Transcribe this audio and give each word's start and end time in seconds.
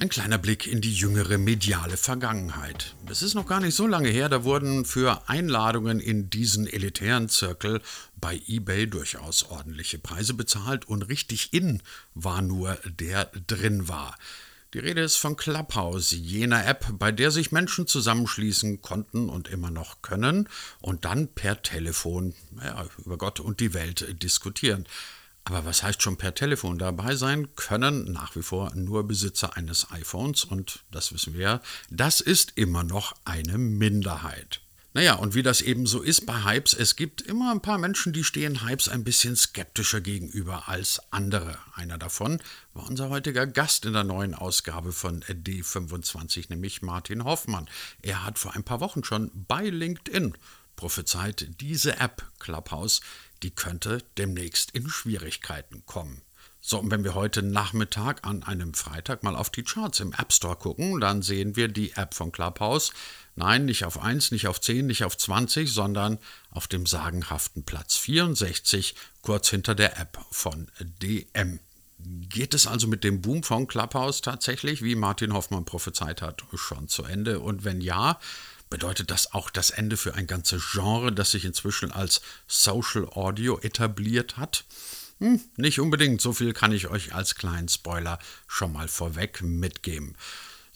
Ein 0.00 0.10
kleiner 0.10 0.38
Blick 0.38 0.68
in 0.68 0.80
die 0.80 0.94
jüngere 0.94 1.38
mediale 1.38 1.96
Vergangenheit. 1.96 2.94
Es 3.10 3.20
ist 3.20 3.34
noch 3.34 3.48
gar 3.48 3.58
nicht 3.58 3.74
so 3.74 3.84
lange 3.84 4.08
her, 4.08 4.28
da 4.28 4.44
wurden 4.44 4.84
für 4.84 5.28
Einladungen 5.28 5.98
in 5.98 6.30
diesen 6.30 6.68
elitären 6.68 7.28
Zirkel 7.28 7.82
bei 8.14 8.40
eBay 8.46 8.86
durchaus 8.86 9.42
ordentliche 9.50 9.98
Preise 9.98 10.34
bezahlt 10.34 10.86
und 10.86 11.02
richtig 11.08 11.52
in 11.52 11.82
war 12.14 12.42
nur 12.42 12.78
der 12.84 13.24
drin 13.48 13.88
war. 13.88 14.16
Die 14.72 14.78
Rede 14.78 15.00
ist 15.00 15.16
von 15.16 15.36
Clubhouse, 15.36 16.12
jener 16.12 16.64
App, 16.64 16.86
bei 16.92 17.10
der 17.10 17.32
sich 17.32 17.50
Menschen 17.50 17.88
zusammenschließen 17.88 18.82
konnten 18.82 19.28
und 19.28 19.48
immer 19.48 19.72
noch 19.72 20.00
können 20.02 20.48
und 20.80 21.06
dann 21.06 21.26
per 21.26 21.62
Telefon 21.62 22.34
ja, 22.62 22.86
über 23.04 23.18
Gott 23.18 23.40
und 23.40 23.58
die 23.58 23.74
Welt 23.74 24.22
diskutieren. 24.22 24.86
Aber 25.48 25.64
was 25.64 25.82
heißt 25.82 26.02
schon 26.02 26.18
per 26.18 26.34
Telefon 26.34 26.76
dabei 26.76 27.16
sein? 27.16 27.56
Können 27.56 28.12
nach 28.12 28.36
wie 28.36 28.42
vor 28.42 28.70
nur 28.74 29.08
Besitzer 29.08 29.56
eines 29.56 29.90
iPhones 29.90 30.44
und 30.44 30.84
das 30.90 31.10
wissen 31.14 31.32
wir, 31.32 31.62
das 31.88 32.20
ist 32.20 32.52
immer 32.56 32.84
noch 32.84 33.14
eine 33.24 33.56
Minderheit. 33.56 34.60
Naja, 34.92 35.14
und 35.14 35.34
wie 35.34 35.42
das 35.42 35.62
eben 35.62 35.86
so 35.86 36.02
ist 36.02 36.26
bei 36.26 36.44
Hypes, 36.44 36.74
es 36.74 36.96
gibt 36.96 37.22
immer 37.22 37.50
ein 37.50 37.62
paar 37.62 37.78
Menschen, 37.78 38.12
die 38.12 38.24
stehen 38.24 38.62
Hypes 38.62 38.90
ein 38.90 39.04
bisschen 39.04 39.36
skeptischer 39.36 40.02
gegenüber 40.02 40.68
als 40.68 41.00
andere. 41.10 41.56
Einer 41.74 41.96
davon 41.96 42.42
war 42.74 42.86
unser 42.86 43.08
heutiger 43.08 43.46
Gast 43.46 43.86
in 43.86 43.94
der 43.94 44.04
neuen 44.04 44.34
Ausgabe 44.34 44.92
von 44.92 45.22
D25, 45.22 46.46
nämlich 46.50 46.82
Martin 46.82 47.24
Hoffmann. 47.24 47.70
Er 48.02 48.22
hat 48.26 48.38
vor 48.38 48.54
ein 48.54 48.64
paar 48.64 48.80
Wochen 48.80 49.02
schon 49.02 49.30
bei 49.34 49.70
LinkedIn 49.70 50.34
prophezeit, 50.78 51.48
diese 51.60 51.98
App 51.98 52.22
Clubhouse 52.38 53.00
die 53.42 53.50
könnte 53.50 54.02
demnächst 54.16 54.72
in 54.72 54.88
Schwierigkeiten 54.88 55.84
kommen. 55.86 56.22
So, 56.60 56.78
und 56.78 56.90
wenn 56.90 57.04
wir 57.04 57.14
heute 57.14 57.42
Nachmittag 57.42 58.26
an 58.26 58.42
einem 58.42 58.74
Freitag 58.74 59.22
mal 59.22 59.36
auf 59.36 59.48
die 59.48 59.62
Charts 59.62 60.00
im 60.00 60.12
App 60.12 60.32
Store 60.32 60.56
gucken, 60.56 61.00
dann 61.00 61.22
sehen 61.22 61.56
wir 61.56 61.68
die 61.68 61.92
App 61.92 62.14
von 62.14 62.32
Clubhouse. 62.32 62.92
Nein, 63.36 63.64
nicht 63.64 63.84
auf 63.84 64.02
1, 64.02 64.32
nicht 64.32 64.48
auf 64.48 64.60
10, 64.60 64.86
nicht 64.86 65.04
auf 65.04 65.16
20, 65.16 65.72
sondern 65.72 66.18
auf 66.50 66.66
dem 66.66 66.84
sagenhaften 66.84 67.64
Platz 67.64 67.96
64, 67.96 68.96
kurz 69.22 69.48
hinter 69.48 69.74
der 69.74 69.98
App 69.98 70.18
von 70.30 70.68
DM. 71.00 71.60
Geht 72.00 72.54
es 72.54 72.66
also 72.66 72.86
mit 72.86 73.02
dem 73.02 73.22
Boom 73.22 73.44
von 73.44 73.66
Clubhouse 73.66 74.20
tatsächlich, 74.20 74.82
wie 74.82 74.94
Martin 74.94 75.32
Hoffmann 75.32 75.64
prophezeit 75.64 76.20
hat, 76.20 76.44
schon 76.54 76.88
zu 76.88 77.04
Ende? 77.04 77.40
Und 77.40 77.64
wenn 77.64 77.80
ja, 77.80 78.18
Bedeutet 78.70 79.10
das 79.10 79.32
auch 79.32 79.50
das 79.50 79.70
Ende 79.70 79.96
für 79.96 80.14
ein 80.14 80.26
ganzes 80.26 80.62
Genre, 80.72 81.12
das 81.12 81.30
sich 81.30 81.44
inzwischen 81.44 81.90
als 81.90 82.20
Social 82.46 83.08
Audio 83.08 83.58
etabliert 83.60 84.36
hat? 84.36 84.64
Hm, 85.20 85.40
nicht 85.56 85.80
unbedingt, 85.80 86.20
so 86.20 86.32
viel 86.32 86.52
kann 86.52 86.72
ich 86.72 86.88
euch 86.88 87.14
als 87.14 87.34
kleinen 87.34 87.68
Spoiler 87.68 88.18
schon 88.46 88.72
mal 88.72 88.86
vorweg 88.86 89.42
mitgeben. 89.42 90.16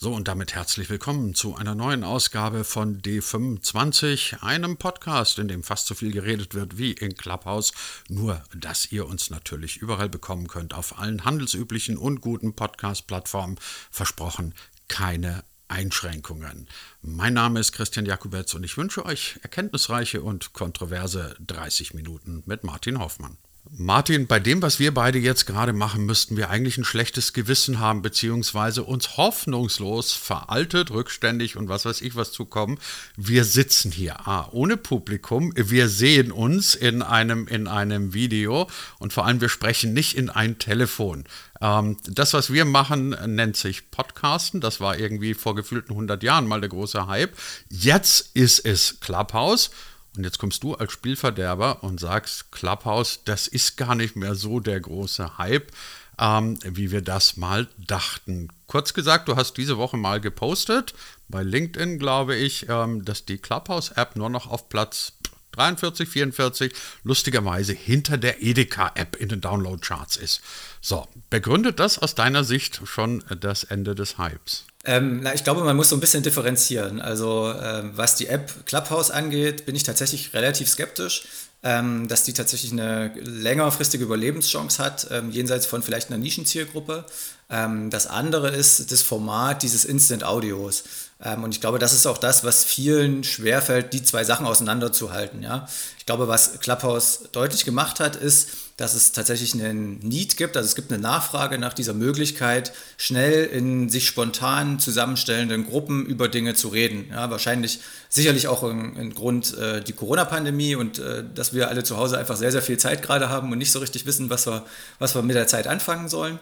So 0.03 0.13
und 0.13 0.27
damit 0.27 0.55
herzlich 0.55 0.91
willkommen 0.91 1.33
zu 1.33 1.55
einer 1.55 1.77
neuen 1.77 2.03
Ausgabe 2.03 2.65
von 2.65 3.01
D25, 3.03 4.43
einem 4.43 4.77
Podcast, 4.77 5.39
in 5.39 5.47
dem 5.47 5.63
fast 5.63 5.87
so 5.87 5.95
viel 5.95 6.11
geredet 6.11 6.55
wird 6.55 6.77
wie 6.77 6.91
in 6.91 7.15
Clubhouse, 7.15 7.73
nur 8.09 8.43
dass 8.53 8.91
ihr 8.91 9.07
uns 9.07 9.31
natürlich 9.31 9.77
überall 9.77 10.09
bekommen 10.09 10.49
könnt, 10.49 10.75
auf 10.75 10.99
allen 10.99 11.25
handelsüblichen 11.25 11.97
und 11.97 12.21
guten 12.21 12.57
Podcast-Plattformen. 12.57 13.61
Versprochen, 13.93 14.55
keine 14.89 15.45
Einschränkungen. 15.73 16.69
Mein 17.01 17.33
Name 17.33 17.59
ist 17.59 17.73
Christian 17.73 18.05
Jakubetz 18.05 18.53
und 18.53 18.63
ich 18.63 18.77
wünsche 18.77 19.07
euch 19.07 19.39
erkenntnisreiche 19.43 20.23
und 20.23 20.53
kontroverse 20.53 21.35
30 21.41 21.95
Minuten 21.95 22.43
mit 22.45 22.63
Martin 22.63 22.99
Hoffmann. 22.99 23.39
Martin, 23.71 24.27
bei 24.27 24.41
dem, 24.41 24.61
was 24.61 24.81
wir 24.81 24.93
beide 24.93 25.21
jetzt 25.21 25.47
gerade 25.47 25.73
machen, 25.73 26.05
müssten 26.05 26.37
wir 26.37 26.51
eigentlich 26.51 26.79
ein 26.79 26.85
schlechtes 26.85 27.33
Gewissen 27.33 27.79
haben, 27.79 28.03
beziehungsweise 28.03 28.83
uns 28.83 29.17
hoffnungslos 29.17 30.13
veraltet, 30.13 30.91
rückständig 30.91 31.57
und 31.57 31.69
was 31.69 31.85
weiß 31.85 32.01
ich 32.01 32.17
was 32.17 32.33
zukommen. 32.33 32.79
Wir 33.17 33.45
sitzen 33.45 33.93
hier, 33.93 34.27
ah, 34.27 34.49
ohne 34.51 34.77
Publikum, 34.77 35.53
wir 35.55 35.89
sehen 35.89 36.33
uns 36.33 36.75
in 36.75 37.03
einem, 37.03 37.47
in 37.47 37.69
einem 37.69 38.13
Video 38.13 38.69
und 38.99 39.13
vor 39.13 39.27
allem 39.27 39.41
wir 39.41 39.49
sprechen 39.49 39.93
nicht 39.93 40.17
in 40.17 40.29
ein 40.29 40.59
Telefon. 40.59 41.25
Ähm, 41.61 41.99
das, 42.05 42.35
was 42.35 42.53
wir 42.53 42.65
machen, 42.65 43.11
nennt 43.27 43.57
sich 43.57 43.93
Podcasten. 43.93 44.61
Das 44.61 44.81
war 44.81 44.99
irgendwie 44.99 45.35
vor 45.35 45.55
gefühlten 45.55 45.93
100 45.93 46.25
Jahren 46.25 46.49
mal 46.49 46.61
der 46.61 46.69
große 46.71 47.07
Hype. 47.07 47.37
Jetzt 47.71 48.35
ist 48.35 48.67
es 48.67 48.99
Clubhouse. 48.99 49.71
Und 50.17 50.25
jetzt 50.25 50.39
kommst 50.39 50.63
du 50.63 50.75
als 50.75 50.93
Spielverderber 50.93 51.83
und 51.83 51.99
sagst, 51.99 52.53
Clubhouse, 52.53 53.21
das 53.25 53.47
ist 53.47 53.77
gar 53.77 53.95
nicht 53.95 54.15
mehr 54.15 54.35
so 54.35 54.61
der 54.61 54.79
große 54.79 55.39
Hype, 55.39 55.73
ähm, 56.19 56.59
wie 56.65 56.91
wir 56.91 57.01
das 57.01 57.37
mal 57.37 57.69
dachten. 57.79 58.49
Kurz 58.67 58.93
gesagt, 58.93 59.29
du 59.29 59.37
hast 59.37 59.55
diese 59.55 59.79
Woche 59.79 59.97
mal 59.97 60.21
gepostet, 60.21 60.95
bei 61.29 61.43
LinkedIn 61.43 61.99
glaube 61.99 62.37
ich, 62.37 62.69
ähm, 62.69 63.05
dass 63.05 63.25
die 63.25 63.39
Clubhouse-App 63.39 64.17
nur 64.17 64.29
noch 64.29 64.51
auf 64.51 64.69
Platz 64.69 65.15
43, 65.53 66.09
44, 66.09 66.73
lustigerweise 67.05 67.73
hinter 67.73 68.19
der 68.19 68.43
Edeka-App 68.43 69.17
in 69.17 69.29
den 69.29 69.41
Download-Charts 69.41 70.17
ist. 70.17 70.41
So, 70.81 71.07
begründet 71.31 71.79
das 71.79 71.99
aus 71.99 72.15
deiner 72.15 72.45
Sicht 72.45 72.81
schon 72.85 73.23
das 73.41 73.65
Ende 73.65 73.95
des 73.95 74.19
Hypes? 74.19 74.65
Ähm, 74.85 75.21
na, 75.23 75.35
ich 75.35 75.45
glaube, 75.45 75.63
man 75.63 75.77
muss 75.77 75.91
so 75.91 75.97
ein 75.97 76.01
bisschen 76.01 76.23
differenzieren. 76.23 77.01
Also, 77.01 77.55
ähm, 77.63 77.93
was 77.95 78.17
die 78.17 78.27
App 78.27 78.67
Clubhouse 78.67 79.11
angeht, 79.11 79.65
bin 79.65 79.77
ich 79.77 79.85
tatsächlich 79.85 80.35
relativ 80.35 80.69
skeptisch, 80.69 81.25
ähm, 81.63 82.09
dass 82.09 82.25
die 82.25 82.33
tatsächlich 82.33 82.73
eine 82.73 83.13
längerfristige 83.15 84.05
Überlebenschance 84.05 84.83
hat, 84.83 85.07
ähm, 85.13 85.31
jenseits 85.31 85.67
von 85.67 85.83
vielleicht 85.83 86.09
einer 86.09 86.19
Nischenzielgruppe. 86.19 87.05
Ähm, 87.49 87.91
das 87.91 88.09
andere 88.09 88.49
ist 88.51 88.91
das 88.91 89.03
Format 89.03 89.63
dieses 89.63 89.85
Instant 89.85 90.25
Audios. 90.25 90.83
Ähm, 90.83 91.12
und 91.23 91.55
ich 91.55 91.61
glaube, 91.61 91.79
das 91.79 91.93
ist 91.93 92.07
auch 92.07 92.19
das, 92.19 92.43
was 92.43 92.65
vielen 92.65 93.23
schwerfällt, 93.23 93.93
die 93.93 94.03
zwei 94.03 94.25
Sachen 94.25 94.45
auseinanderzuhalten. 94.45 95.43
Ja? 95.43 95.69
Ich 95.99 96.05
glaube, 96.05 96.27
was 96.27 96.59
Clubhouse 96.59 97.29
deutlich 97.31 97.65
gemacht 97.65 98.01
hat, 98.01 98.17
ist, 98.17 98.49
dass 98.77 98.95
es 98.95 99.13
tatsächlich 99.13 99.55
einen 99.55 100.01
Need 100.01 100.37
gibt, 100.37 100.57
also 100.57 100.67
es 100.67 100.75
gibt 100.75 100.93
eine 100.93 101.01
Nachfrage 101.01 101.59
nach 101.59 101.75
dieser 101.75 101.95
Möglichkeit, 101.95 102.73
schnell 102.97 103.45
in 103.45 103.89
sich 103.89 104.09
spontan 104.09 104.81
zusammenstellenden 104.81 105.65
Gruppen 105.65 106.05
über 106.07 106.27
Dinge 106.27 106.55
zu 106.55 106.69
reden. 106.69 107.07
Ja, 107.11 107.31
wahrscheinlich 107.31 107.79
sicherlich 108.09 108.49
auch 108.49 108.65
ein, 108.65 109.15
Grund 109.15 109.57
äh, 109.57 109.81
die 109.81 109.93
Corona-Pandemie 109.93 110.75
und 110.75 110.99
äh, 110.99 111.23
dass 111.33 111.55
wir 111.55 111.69
alle 111.69 111.85
zu 111.85 111.99
Hause 111.99 112.19
einfach 112.19 112.37
sehr, 112.37 112.51
sehr 112.51 112.63
viel 112.63 112.79
Zeit 112.79 113.03
gerade 113.03 113.29
haben 113.29 113.53
und 113.53 113.59
nicht 113.59 113.71
so 113.71 113.79
richtig 113.79 114.07
wissen, 114.07 114.31
was 114.31 114.47
wir, 114.49 114.65
was 114.99 115.15
wir 115.15 115.23
mit 115.23 115.37
der 115.37 115.47
Zeit 115.47 115.69
anfangen 115.69 116.09
sollen. 116.09 116.41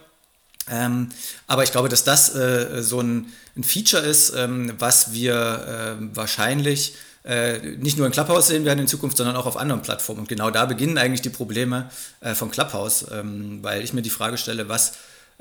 Ähm, 0.71 1.09
aber 1.47 1.65
ich 1.65 1.73
glaube, 1.73 1.89
dass 1.89 2.05
das 2.05 2.35
äh, 2.35 2.83
so 2.83 3.01
ein, 3.01 3.33
ein, 3.57 3.65
Feature 3.65 4.03
ist, 4.03 4.33
ähm, 4.37 4.73
was 4.79 5.13
wir 5.13 5.97
äh, 6.01 6.17
wahrscheinlich 6.17 6.95
äh, 7.25 7.59
nicht 7.59 7.99
nur 7.99 8.07
in 8.07 8.13
Clubhouse 8.13 8.47
sehen 8.47 8.65
werden 8.65 8.79
in 8.79 8.87
Zukunft, 8.87 9.17
sondern 9.17 9.37
auch 9.37 9.47
auf 9.47 9.57
anderen 9.57 9.83
Plattformen. 9.83 10.21
Und 10.21 10.29
genau 10.29 10.51
da 10.51 10.67
beginnen 10.67 10.97
eigentlich 10.97 11.23
die 11.23 11.31
Probleme 11.31 11.91
äh, 12.21 12.35
von 12.35 12.51
Clubhouse, 12.51 13.07
ähm, 13.13 13.59
weil 13.63 13.83
ich 13.83 13.93
mir 13.93 14.03
die 14.03 14.11
Frage 14.11 14.39
stelle, 14.39 14.69
was 14.69 14.95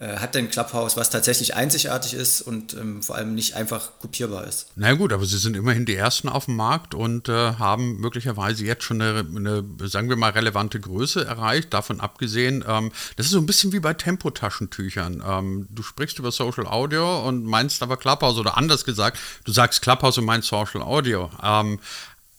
hat 0.06 0.34
denn 0.36 0.50
Clubhouse, 0.50 0.96
was 0.96 1.10
tatsächlich 1.10 1.56
einzigartig 1.56 2.14
ist 2.14 2.42
und 2.42 2.74
ähm, 2.74 3.04
vor 3.04 3.16
allem 3.16 3.36
nicht 3.36 3.56
einfach 3.56 4.00
kopierbar 4.00 4.48
ist. 4.48 4.68
Na 4.76 4.94
gut, 4.94 5.12
aber 5.12 5.26
sie 5.26 5.38
sind 5.38 5.58
immerhin 5.58 5.86
die 5.86 5.96
Ersten 5.96 6.30
auf 6.30 6.46
dem 6.46 6.56
Markt 6.56 6.96
und 6.96 7.28
äh, 7.28 7.54
haben 7.56 8.00
möglicherweise 8.00 8.64
jetzt 8.64 8.86
schon 8.86 9.02
eine, 9.02 9.20
eine, 9.20 9.66
sagen 9.90 10.08
wir 10.08 10.16
mal, 10.16 10.32
relevante 10.32 10.80
Größe 10.80 11.26
erreicht. 11.26 11.74
Davon 11.74 12.00
abgesehen, 12.00 12.64
ähm, 12.66 12.92
das 13.18 13.26
ist 13.26 13.34
so 13.34 13.40
ein 13.40 13.46
bisschen 13.46 13.74
wie 13.74 13.82
bei 13.82 13.94
Tempotaschentüchern. 13.94 15.22
Ähm, 15.26 15.68
du 15.70 15.84
sprichst 15.84 16.18
über 16.18 16.32
Social 16.32 16.66
Audio 16.66 17.28
und 17.28 17.44
meinst 17.44 17.84
aber 17.84 17.98
Clubhouse 17.98 18.38
oder 18.38 18.56
anders 18.56 18.86
gesagt, 18.86 19.20
du 19.44 19.52
sagst 19.52 19.82
Clubhouse 19.82 20.18
und 20.18 20.26
meinst 20.26 20.48
Social 20.48 20.82
Audio. 20.82 21.30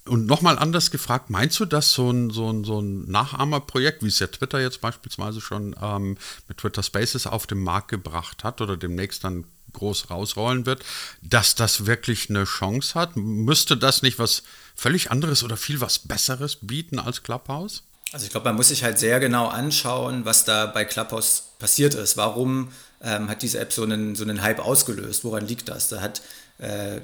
Und 0.07 0.27
nochmal 0.27 0.59
anders 0.59 0.91
gefragt, 0.91 1.29
meinst 1.29 1.61
du, 1.61 1.67
dass 1.67 1.93
so 1.93 2.11
ein, 2.11 2.31
so 2.31 2.51
ein, 2.51 2.65
so 2.65 2.81
ein 2.81 3.11
Nachahmerprojekt, 3.11 4.03
wie 4.03 4.09
es 4.09 4.19
ja 4.19 4.29
Twitter 4.29 4.61
jetzt 4.61 4.81
beispielsweise 4.81 5.41
schon 5.41 5.77
ähm, 5.81 6.17
mit 6.49 6.59
Twitter 6.59 6.83
Spaces 6.83 7.27
auf 7.27 7.47
den 7.47 7.63
Markt 7.63 7.89
gebracht 7.89 8.43
hat 8.43 8.61
oder 8.61 8.77
demnächst 8.77 9.25
dann 9.25 9.45
groß 9.73 10.11
rausrollen 10.11 10.67
wird, 10.67 10.85
dass 11.23 11.55
das 11.55 11.87
wirklich 11.87 12.31
eine 12.31 12.45
Chance 12.45 12.99
hat? 12.99 13.17
Müsste 13.17 13.77
das 13.77 14.03
nicht 14.03 14.19
was 14.19 14.43
völlig 14.75 15.11
anderes 15.11 15.43
oder 15.45 15.57
viel 15.57 15.81
was 15.81 15.99
Besseres 15.99 16.57
bieten 16.57 16.99
als 16.99 17.23
Clubhouse? 17.23 17.83
Also 18.13 18.25
ich 18.25 18.33
glaube, 18.33 18.47
man 18.47 18.57
muss 18.57 18.69
sich 18.69 18.83
halt 18.83 18.99
sehr 18.99 19.21
genau 19.21 19.47
anschauen, 19.47 20.25
was 20.25 20.45
da 20.45 20.67
bei 20.67 20.85
Clubhouse 20.85 21.45
passiert 21.59 21.95
ist. 21.95 22.17
Warum 22.17 22.73
ähm, 23.03 23.29
hat 23.29 23.43
diese 23.43 23.61
App 23.61 23.73
so 23.73 23.85
einen, 23.85 24.17
so 24.17 24.25
einen 24.25 24.43
Hype 24.43 24.59
ausgelöst? 24.59 25.25
Woran 25.25 25.47
liegt 25.47 25.69
das? 25.69 25.89
Da 25.89 26.01
hat 26.01 26.21
äh, 26.61 27.01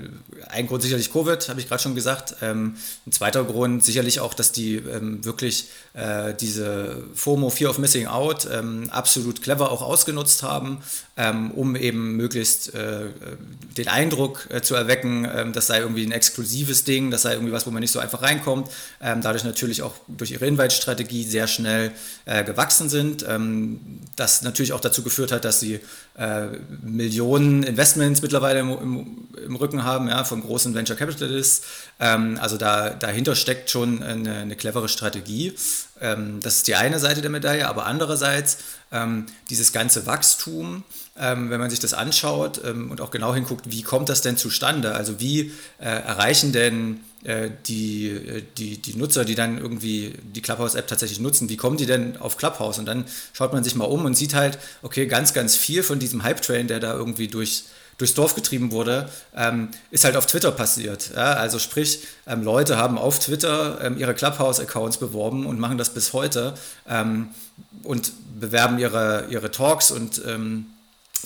ein 0.49 0.67
Grund 0.67 0.83
sicherlich 0.83 1.13
Covid, 1.13 1.49
habe 1.49 1.61
ich 1.61 1.69
gerade 1.69 1.83
schon 1.83 1.95
gesagt. 1.95 2.37
Ähm, 2.43 2.77
ein 3.07 3.13
zweiter 3.13 3.43
Grund 3.45 3.85
sicherlich 3.85 4.21
auch, 4.21 4.35
dass 4.35 4.53
die 4.53 4.77
ähm, 4.77 5.25
wirklich 5.25 5.69
äh, 5.95 6.35
diese 6.35 7.05
FOMO, 7.15 7.49
Fear 7.49 7.71
of 7.71 7.79
Missing 7.79 8.07
Out, 8.07 8.47
ähm, 8.53 8.91
absolut 8.91 9.43
clever 9.43 9.73
auch 9.73 9.81
ausgenutzt 9.81 10.43
haben, 10.43 10.79
ähm, 11.17 11.51
um 11.53 11.75
eben 11.75 12.17
möglichst 12.17 12.75
äh, 12.75 13.07
den 13.77 13.89
Eindruck 13.89 14.47
äh, 14.51 14.61
zu 14.61 14.75
erwecken, 14.75 15.27
ähm, 15.35 15.53
das 15.55 15.69
sei 15.69 15.79
irgendwie 15.79 16.05
ein 16.05 16.13
exklusives 16.13 16.85
Ding, 16.85 17.11
das 17.11 17.23
sei 17.23 17.33
irgendwie 17.33 17.53
was, 17.53 17.67
wo 17.67 17.71
man 17.71 17.81
nicht 17.81 17.93
so 17.93 17.99
einfach 17.99 18.21
reinkommt. 18.21 18.69
Ähm, 19.01 19.23
dadurch 19.23 19.45
natürlich 19.45 19.81
auch 19.81 19.95
durch 20.07 20.33
ihre 20.33 20.47
Invite-Strategie 20.47 21.25
sehr 21.25 21.47
schnell 21.47 21.93
äh, 22.27 22.45
gewachsen 22.45 22.89
sind. 22.89 23.25
das 24.17 24.43
natürlich 24.43 24.73
auch 24.73 24.81
dazu 24.81 25.03
geführt 25.03 25.33
hat, 25.33 25.45
dass 25.45 25.61
sie 25.61 25.81
äh, 26.19 26.47
Millionen 26.83 27.63
Investments 27.63 28.23
mittlerweile 28.23 28.61
im, 28.61 28.71
im, 28.71 29.29
im, 29.47 29.57
Rücken 29.57 29.85
haben, 29.85 30.09
ja, 30.09 30.25
von 30.25 30.43
großen 30.43 30.75
Venture 30.75 30.97
Capitalists. 30.97 31.63
Ähm, 31.99 32.39
also 32.41 32.57
da, 32.57 32.91
dahinter 32.91 33.35
steckt 33.35 33.71
schon 33.71 34.03
eine, 34.03 34.35
eine 34.35 34.57
clevere 34.57 34.89
Strategie. 34.89 35.55
Ähm, 36.01 36.41
das 36.41 36.57
ist 36.57 36.69
die 36.69 36.75
eine 36.75 36.99
Seite 36.99 37.23
der 37.23 37.31
Medaille, 37.31 37.67
aber 37.69 37.87
andererseits 37.87 38.59
ähm, 38.93 39.27
dieses 39.51 39.73
ganze 39.73 40.07
Wachstum, 40.07 40.85
ähm, 41.19 41.51
wenn 41.51 41.61
man 41.61 41.71
sich 41.71 41.81
das 41.81 41.95
anschaut 41.95 42.61
ähm, 42.65 42.91
und 42.91 43.01
auch 43.01 43.11
genau 43.11 43.35
hinguckt, 43.35 43.71
wie 43.71 43.83
kommt 43.83 44.09
das 44.09 44.21
denn 44.23 44.37
zustande? 44.37 44.95
Also 44.95 45.21
wie 45.21 45.53
äh, 45.79 45.85
erreichen 45.85 46.53
denn 46.53 47.01
äh, 47.25 47.51
die, 47.67 48.09
äh, 48.09 48.43
die, 48.57 48.79
die 48.79 48.95
Nutzer, 48.97 49.25
die 49.25 49.35
dann 49.35 49.59
irgendwie 49.59 50.15
die 50.23 50.43
Clubhouse-App 50.43 50.87
tatsächlich 50.87 51.19
nutzen, 51.19 51.49
wie 51.49 51.57
kommen 51.57 51.77
die 51.77 51.87
denn 51.87 52.17
auf 52.19 52.37
Clubhouse? 52.37 52.79
Und 52.79 52.87
dann 52.87 53.05
schaut 53.33 53.53
man 53.53 53.65
sich 53.65 53.75
mal 53.75 53.87
um 53.87 54.05
und 54.05 54.15
sieht 54.15 54.35
halt, 54.35 54.59
okay, 54.83 55.07
ganz, 55.07 55.35
ganz 55.35 55.57
viel 55.57 55.83
von 55.83 55.99
diesem 55.99 56.23
Hype-Train, 56.23 56.69
der 56.69 56.79
da 56.79 56.93
irgendwie 56.95 57.27
durch 57.27 57.65
durchs 57.99 58.15
Dorf 58.15 58.35
getrieben 58.35 58.73
wurde, 58.73 59.09
ähm, 59.35 59.69
ist 59.91 60.05
halt 60.05 60.17
auf 60.17 60.27
Twitter 60.27 60.53
passiert. 60.53 61.13
Ja? 61.15 61.35
Also 61.35 61.59
sprich, 61.59 62.07
ähm, 62.27 62.43
Leute 62.43 62.77
haben 62.77 62.99
auf 62.99 63.19
Twitter 63.19 63.79
ähm, 63.83 63.97
ihre 63.99 64.15
Clubhouse-Accounts 64.15 64.99
beworben 64.99 65.47
und 65.47 65.59
machen 65.59 65.79
das 65.79 65.91
bis 65.91 66.13
heute 66.13 66.55
ähm, 66.89 67.29
und 67.83 68.13
bewerben 68.39 68.79
ihre, 68.79 69.27
ihre 69.31 69.51
Talks 69.51 69.91
und 69.91 70.21
ähm, 70.27 70.67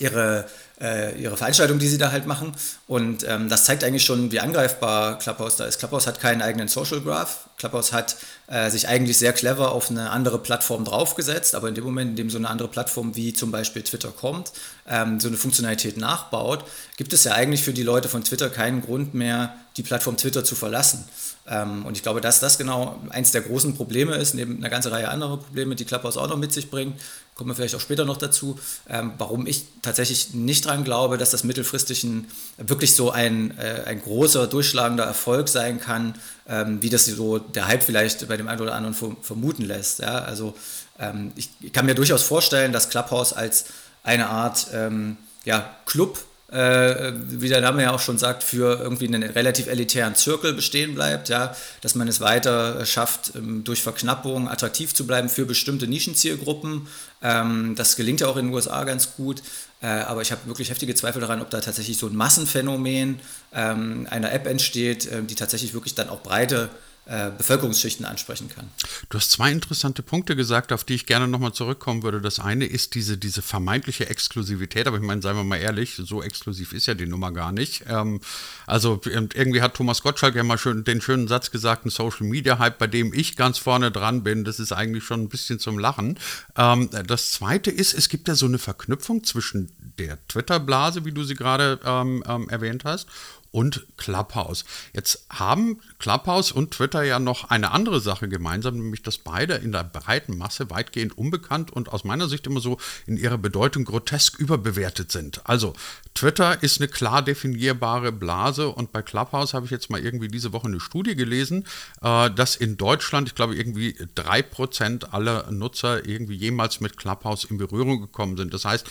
ihre 0.00 0.46
äh, 0.80 1.20
ihre 1.20 1.36
Veranstaltung, 1.36 1.78
die 1.78 1.88
sie 1.88 1.98
da 1.98 2.10
halt 2.10 2.26
machen. 2.26 2.52
Und 2.86 3.24
ähm, 3.28 3.48
das 3.48 3.64
zeigt 3.64 3.84
eigentlich 3.84 4.04
schon, 4.04 4.32
wie 4.32 4.40
angreifbar 4.40 5.18
Clubhouse 5.18 5.56
da 5.56 5.64
ist. 5.64 5.78
Clubhouse 5.78 6.06
hat 6.06 6.20
keinen 6.20 6.42
eigenen 6.42 6.68
Social 6.68 7.00
Graph. 7.00 7.48
Clubhouse 7.58 7.92
hat 7.92 8.16
äh, 8.46 8.70
sich 8.70 8.88
eigentlich 8.88 9.18
sehr 9.18 9.32
clever 9.32 9.72
auf 9.72 9.90
eine 9.90 10.10
andere 10.10 10.38
Plattform 10.38 10.84
draufgesetzt, 10.84 11.54
aber 11.54 11.68
in 11.68 11.74
dem 11.74 11.84
Moment, 11.84 12.10
in 12.10 12.16
dem 12.16 12.30
so 12.30 12.38
eine 12.38 12.48
andere 12.48 12.68
Plattform 12.68 13.14
wie 13.14 13.34
zum 13.34 13.50
Beispiel 13.50 13.82
Twitter 13.82 14.08
kommt, 14.08 14.52
ähm, 14.88 15.20
so 15.20 15.28
eine 15.28 15.36
Funktionalität 15.36 15.98
nachbaut, 15.98 16.64
gibt 16.96 17.12
es 17.12 17.24
ja 17.24 17.32
eigentlich 17.32 17.62
für 17.62 17.74
die 17.74 17.82
Leute 17.82 18.08
von 18.08 18.24
Twitter 18.24 18.48
keinen 18.48 18.80
Grund 18.80 19.12
mehr, 19.12 19.54
die 19.76 19.82
Plattform 19.82 20.16
Twitter 20.16 20.44
zu 20.44 20.54
verlassen. 20.54 21.04
Ähm, 21.46 21.84
und 21.84 21.96
ich 21.96 22.02
glaube, 22.02 22.20
dass 22.20 22.40
das 22.40 22.56
genau 22.56 22.98
eins 23.10 23.32
der 23.32 23.42
großen 23.42 23.76
Probleme 23.76 24.14
ist, 24.14 24.34
neben 24.34 24.56
einer 24.58 24.70
ganzen 24.70 24.92
Reihe 24.92 25.08
anderer 25.08 25.36
Probleme, 25.36 25.74
die 25.74 25.84
Clubhouse 25.84 26.16
auch 26.16 26.28
noch 26.28 26.36
mit 26.36 26.52
sich 26.52 26.70
bringt, 26.70 26.98
kommen 27.40 27.52
wir 27.52 27.54
vielleicht 27.54 27.74
auch 27.74 27.80
später 27.80 28.04
noch 28.04 28.18
dazu, 28.18 28.58
ähm, 28.86 29.14
warum 29.16 29.46
ich 29.46 29.64
tatsächlich 29.80 30.34
nicht 30.34 30.66
daran 30.66 30.84
glaube, 30.84 31.16
dass 31.16 31.30
das 31.30 31.42
mittelfristig 31.42 32.04
ein, 32.04 32.26
wirklich 32.58 32.94
so 32.94 33.12
ein, 33.12 33.56
äh, 33.56 33.84
ein 33.86 34.02
großer, 34.02 34.46
durchschlagender 34.46 35.04
Erfolg 35.04 35.48
sein 35.48 35.80
kann, 35.80 36.16
ähm, 36.46 36.82
wie 36.82 36.90
das 36.90 37.06
so 37.06 37.38
der 37.38 37.66
Hype 37.66 37.82
vielleicht 37.82 38.28
bei 38.28 38.36
dem 38.36 38.46
einen 38.46 38.60
oder 38.60 38.74
anderen 38.74 38.94
vermuten 39.22 39.62
lässt. 39.62 40.00
Ja? 40.00 40.18
Also 40.18 40.54
ähm, 40.98 41.32
ich, 41.34 41.48
ich, 41.62 41.72
kann 41.72 41.86
mir 41.86 41.94
durchaus 41.94 42.22
vorstellen, 42.22 42.74
dass 42.74 42.90
Clubhouse 42.90 43.32
als 43.32 43.64
eine 44.02 44.28
Art 44.28 44.66
ähm, 44.74 45.16
ja, 45.46 45.74
Club 45.86 46.18
äh, 46.50 47.12
wie 47.28 47.48
der 47.48 47.60
Name 47.60 47.82
ja 47.82 47.92
auch 47.92 48.00
schon 48.00 48.18
sagt, 48.18 48.42
für 48.42 48.80
irgendwie 48.80 49.06
einen 49.06 49.22
relativ 49.22 49.68
elitären 49.68 50.14
Zirkel 50.14 50.52
bestehen 50.52 50.94
bleibt, 50.94 51.28
ja, 51.28 51.54
dass 51.80 51.94
man 51.94 52.08
es 52.08 52.20
weiter 52.20 52.84
schafft, 52.86 53.32
ähm, 53.36 53.62
durch 53.64 53.82
Verknappung 53.82 54.48
attraktiv 54.48 54.92
zu 54.94 55.06
bleiben 55.06 55.28
für 55.28 55.46
bestimmte 55.46 55.86
Nischenzielgruppen. 55.86 56.88
Ähm, 57.22 57.74
das 57.76 57.96
gelingt 57.96 58.20
ja 58.20 58.26
auch 58.26 58.36
in 58.36 58.46
den 58.46 58.54
USA 58.54 58.84
ganz 58.84 59.14
gut, 59.16 59.42
äh, 59.80 59.86
aber 59.86 60.22
ich 60.22 60.32
habe 60.32 60.46
wirklich 60.46 60.70
heftige 60.70 60.94
Zweifel 60.94 61.20
daran, 61.20 61.40
ob 61.40 61.50
da 61.50 61.60
tatsächlich 61.60 61.98
so 61.98 62.06
ein 62.06 62.16
Massenphänomen 62.16 63.20
ähm, 63.54 64.06
einer 64.10 64.32
App 64.32 64.46
entsteht, 64.46 65.06
äh, 65.06 65.22
die 65.22 65.36
tatsächlich 65.36 65.72
wirklich 65.72 65.94
dann 65.94 66.08
auch 66.08 66.22
breite 66.22 66.68
äh, 67.10 67.32
Bevölkerungsschichten 67.36 68.06
ansprechen 68.06 68.48
kann. 68.48 68.70
Du 69.08 69.18
hast 69.18 69.32
zwei 69.32 69.50
interessante 69.50 70.00
Punkte 70.00 70.36
gesagt, 70.36 70.72
auf 70.72 70.84
die 70.84 70.94
ich 70.94 71.06
gerne 71.06 71.26
nochmal 71.26 71.52
zurückkommen 71.52 72.04
würde. 72.04 72.20
Das 72.20 72.38
eine 72.38 72.66
ist 72.66 72.94
diese, 72.94 73.18
diese 73.18 73.42
vermeintliche 73.42 74.08
Exklusivität, 74.08 74.86
aber 74.86 74.96
ich 74.96 75.02
meine, 75.02 75.20
seien 75.20 75.34
wir 75.34 75.42
mal 75.42 75.56
ehrlich, 75.56 75.96
so 75.96 76.22
exklusiv 76.22 76.72
ist 76.72 76.86
ja 76.86 76.94
die 76.94 77.06
Nummer 77.06 77.32
gar 77.32 77.50
nicht. 77.50 77.82
Ähm, 77.88 78.20
also 78.64 79.00
irgendwie 79.04 79.60
hat 79.60 79.74
Thomas 79.74 80.02
Gottschalk 80.02 80.36
ja 80.36 80.44
mal 80.44 80.56
schön, 80.56 80.84
den 80.84 81.00
schönen 81.00 81.26
Satz 81.26 81.50
gesagt, 81.50 81.84
ein 81.84 81.90
Social 81.90 82.28
Media 82.28 82.60
Hype, 82.60 82.78
bei 82.78 82.86
dem 82.86 83.12
ich 83.12 83.34
ganz 83.34 83.58
vorne 83.58 83.90
dran 83.90 84.22
bin, 84.22 84.44
das 84.44 84.60
ist 84.60 84.70
eigentlich 84.70 85.02
schon 85.02 85.22
ein 85.22 85.28
bisschen 85.28 85.58
zum 85.58 85.80
Lachen. 85.80 86.16
Ähm, 86.56 86.90
das 87.08 87.32
zweite 87.32 87.72
ist, 87.72 87.92
es 87.92 88.08
gibt 88.08 88.28
ja 88.28 88.36
so 88.36 88.46
eine 88.46 88.58
Verknüpfung 88.58 89.24
zwischen 89.24 89.72
der 89.98 90.16
Twitter-Blase, 90.28 91.04
wie 91.04 91.12
du 91.12 91.24
sie 91.24 91.34
gerade 91.34 91.80
ähm, 91.84 92.22
ähm 92.28 92.48
erwähnt 92.48 92.84
hast, 92.84 93.08
und 93.52 93.86
Clubhouse. 93.96 94.64
Jetzt 94.92 95.26
haben 95.30 95.80
Clubhouse 95.98 96.52
und 96.52 96.72
Twitter 96.72 97.02
ja 97.02 97.18
noch 97.18 97.50
eine 97.50 97.72
andere 97.72 98.00
Sache 98.00 98.28
gemeinsam, 98.28 98.76
nämlich 98.76 99.02
dass 99.02 99.18
beide 99.18 99.54
in 99.54 99.72
der 99.72 99.84
breiten 99.84 100.38
Masse 100.38 100.70
weitgehend 100.70 101.18
unbekannt 101.18 101.72
und 101.72 101.92
aus 101.92 102.04
meiner 102.04 102.28
Sicht 102.28 102.46
immer 102.46 102.60
so 102.60 102.78
in 103.06 103.16
ihrer 103.16 103.38
Bedeutung 103.38 103.84
grotesk 103.84 104.38
überbewertet 104.38 105.10
sind. 105.10 105.46
Also 105.48 105.74
Twitter 106.14 106.62
ist 106.62 106.80
eine 106.80 106.88
klar 106.88 107.22
definierbare 107.22 108.12
Blase 108.12 108.68
und 108.68 108.92
bei 108.92 109.02
Clubhouse 109.02 109.54
habe 109.54 109.64
ich 109.64 109.70
jetzt 109.70 109.90
mal 109.90 110.00
irgendwie 110.00 110.28
diese 110.28 110.52
Woche 110.52 110.68
eine 110.68 110.80
Studie 110.80 111.14
gelesen, 111.16 111.64
äh, 112.02 112.30
dass 112.30 112.56
in 112.56 112.76
Deutschland, 112.76 113.28
ich 113.28 113.34
glaube, 113.34 113.56
irgendwie 113.56 113.96
3% 114.16 115.10
aller 115.12 115.50
Nutzer 115.50 116.06
irgendwie 116.06 116.34
jemals 116.34 116.80
mit 116.80 116.96
Clubhouse 116.96 117.44
in 117.44 117.58
Berührung 117.58 118.00
gekommen 118.00 118.36
sind. 118.36 118.54
Das 118.54 118.64
heißt, 118.64 118.86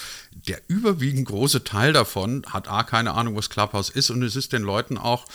der 0.48 0.62
überwiegend 0.68 1.28
große 1.28 1.64
Teil 1.64 1.94
davon 1.94 2.46
hat 2.48 2.68
A, 2.68 2.84
keine 2.84 3.14
Ahnung, 3.14 3.36
was 3.36 3.50
Clubhouse 3.50 3.90
ist 3.90 4.10
und 4.10 4.24
es 4.24 4.36
ist 4.36 4.49
den 4.50 4.64
Leuten 4.64 4.98
auch 4.98 5.26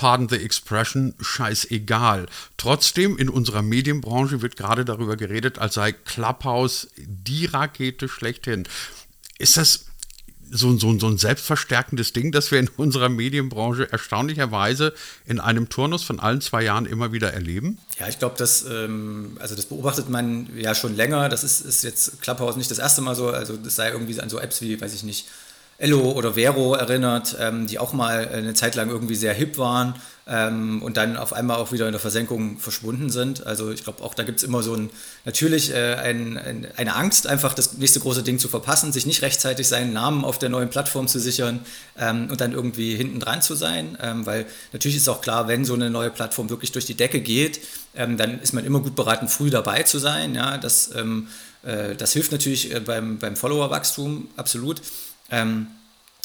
pardon 0.00 0.30
the 0.30 0.36
expression, 0.36 1.14
scheißegal. 1.20 2.24
Trotzdem, 2.56 3.18
in 3.18 3.28
unserer 3.28 3.60
Medienbranche 3.60 4.40
wird 4.40 4.56
gerade 4.56 4.86
darüber 4.86 5.14
geredet, 5.16 5.58
als 5.58 5.74
sei 5.74 5.92
Clubhouse 5.92 6.88
die 6.96 7.44
Rakete 7.44 8.08
schlechthin. 8.08 8.66
Ist 9.38 9.58
das 9.58 9.84
so, 10.50 10.76
so, 10.78 10.98
so 10.98 11.06
ein 11.06 11.18
selbstverstärkendes 11.18 12.14
Ding, 12.14 12.32
das 12.32 12.50
wir 12.50 12.58
in 12.58 12.68
unserer 12.68 13.10
Medienbranche 13.10 13.92
erstaunlicherweise 13.92 14.94
in 15.26 15.38
einem 15.38 15.68
Turnus 15.68 16.02
von 16.02 16.18
allen 16.18 16.40
zwei 16.40 16.64
Jahren 16.64 16.86
immer 16.86 17.12
wieder 17.12 17.34
erleben? 17.34 17.76
Ja, 17.98 18.08
ich 18.08 18.18
glaube, 18.18 18.36
das, 18.38 18.64
ähm, 18.64 19.36
also 19.38 19.54
das 19.54 19.66
beobachtet 19.66 20.08
man 20.08 20.48
ja 20.56 20.74
schon 20.74 20.96
länger. 20.96 21.28
Das 21.28 21.44
ist, 21.44 21.60
ist 21.60 21.84
jetzt 21.84 22.22
Clubhouse 22.22 22.56
nicht 22.56 22.70
das 22.70 22.78
erste 22.78 23.02
Mal 23.02 23.14
so. 23.14 23.28
Also 23.28 23.56
das 23.58 23.76
sei 23.76 23.90
irgendwie 23.90 24.18
an 24.18 24.30
so 24.30 24.38
Apps 24.38 24.62
wie, 24.62 24.80
weiß 24.80 24.94
ich 24.94 25.02
nicht, 25.02 25.26
Ello 25.80 26.12
oder 26.12 26.34
Vero 26.34 26.74
erinnert, 26.74 27.36
ähm, 27.40 27.66
die 27.66 27.78
auch 27.78 27.92
mal 27.94 28.28
eine 28.28 28.54
Zeit 28.54 28.74
lang 28.74 28.90
irgendwie 28.90 29.14
sehr 29.14 29.32
hip 29.32 29.56
waren 29.56 29.94
ähm, 30.28 30.82
und 30.82 30.98
dann 30.98 31.16
auf 31.16 31.32
einmal 31.32 31.56
auch 31.56 31.72
wieder 31.72 31.86
in 31.86 31.92
der 31.92 32.00
Versenkung 32.00 32.58
verschwunden 32.58 33.08
sind. 33.08 33.46
Also 33.46 33.70
ich 33.70 33.82
glaube, 33.82 34.02
auch 34.02 34.12
da 34.12 34.22
gibt 34.22 34.38
es 34.38 34.44
immer 34.44 34.62
so 34.62 34.74
ein, 34.74 34.90
natürlich 35.24 35.74
äh, 35.74 35.94
ein, 35.94 36.36
ein, 36.36 36.68
eine 36.76 36.94
Angst, 36.94 37.26
einfach 37.26 37.54
das 37.54 37.78
nächste 37.78 37.98
große 38.00 38.22
Ding 38.22 38.38
zu 38.38 38.48
verpassen, 38.48 38.92
sich 38.92 39.06
nicht 39.06 39.22
rechtzeitig 39.22 39.66
seinen 39.66 39.94
Namen 39.94 40.24
auf 40.24 40.38
der 40.38 40.50
neuen 40.50 40.68
Plattform 40.68 41.08
zu 41.08 41.18
sichern 41.18 41.60
ähm, 41.98 42.28
und 42.30 42.42
dann 42.42 42.52
irgendwie 42.52 42.94
hinten 42.94 43.18
dran 43.18 43.40
zu 43.40 43.54
sein. 43.54 43.96
Ähm, 44.02 44.26
weil 44.26 44.44
natürlich 44.74 44.98
ist 44.98 45.08
auch 45.08 45.22
klar, 45.22 45.48
wenn 45.48 45.64
so 45.64 45.72
eine 45.72 45.88
neue 45.88 46.10
Plattform 46.10 46.50
wirklich 46.50 46.72
durch 46.72 46.84
die 46.84 46.94
Decke 46.94 47.22
geht, 47.22 47.58
ähm, 47.96 48.18
dann 48.18 48.38
ist 48.40 48.52
man 48.52 48.66
immer 48.66 48.80
gut 48.80 48.94
beraten, 48.94 49.28
früh 49.28 49.48
dabei 49.48 49.82
zu 49.84 49.98
sein. 49.98 50.34
Ja? 50.34 50.58
Das, 50.58 50.94
ähm, 50.94 51.28
äh, 51.62 51.96
das 51.96 52.12
hilft 52.12 52.32
natürlich 52.32 52.72
äh, 52.72 52.80
beim, 52.80 53.18
beim 53.18 53.34
Follower-Wachstum 53.34 54.28
absolut. 54.36 54.82
Ähm, 55.30 55.68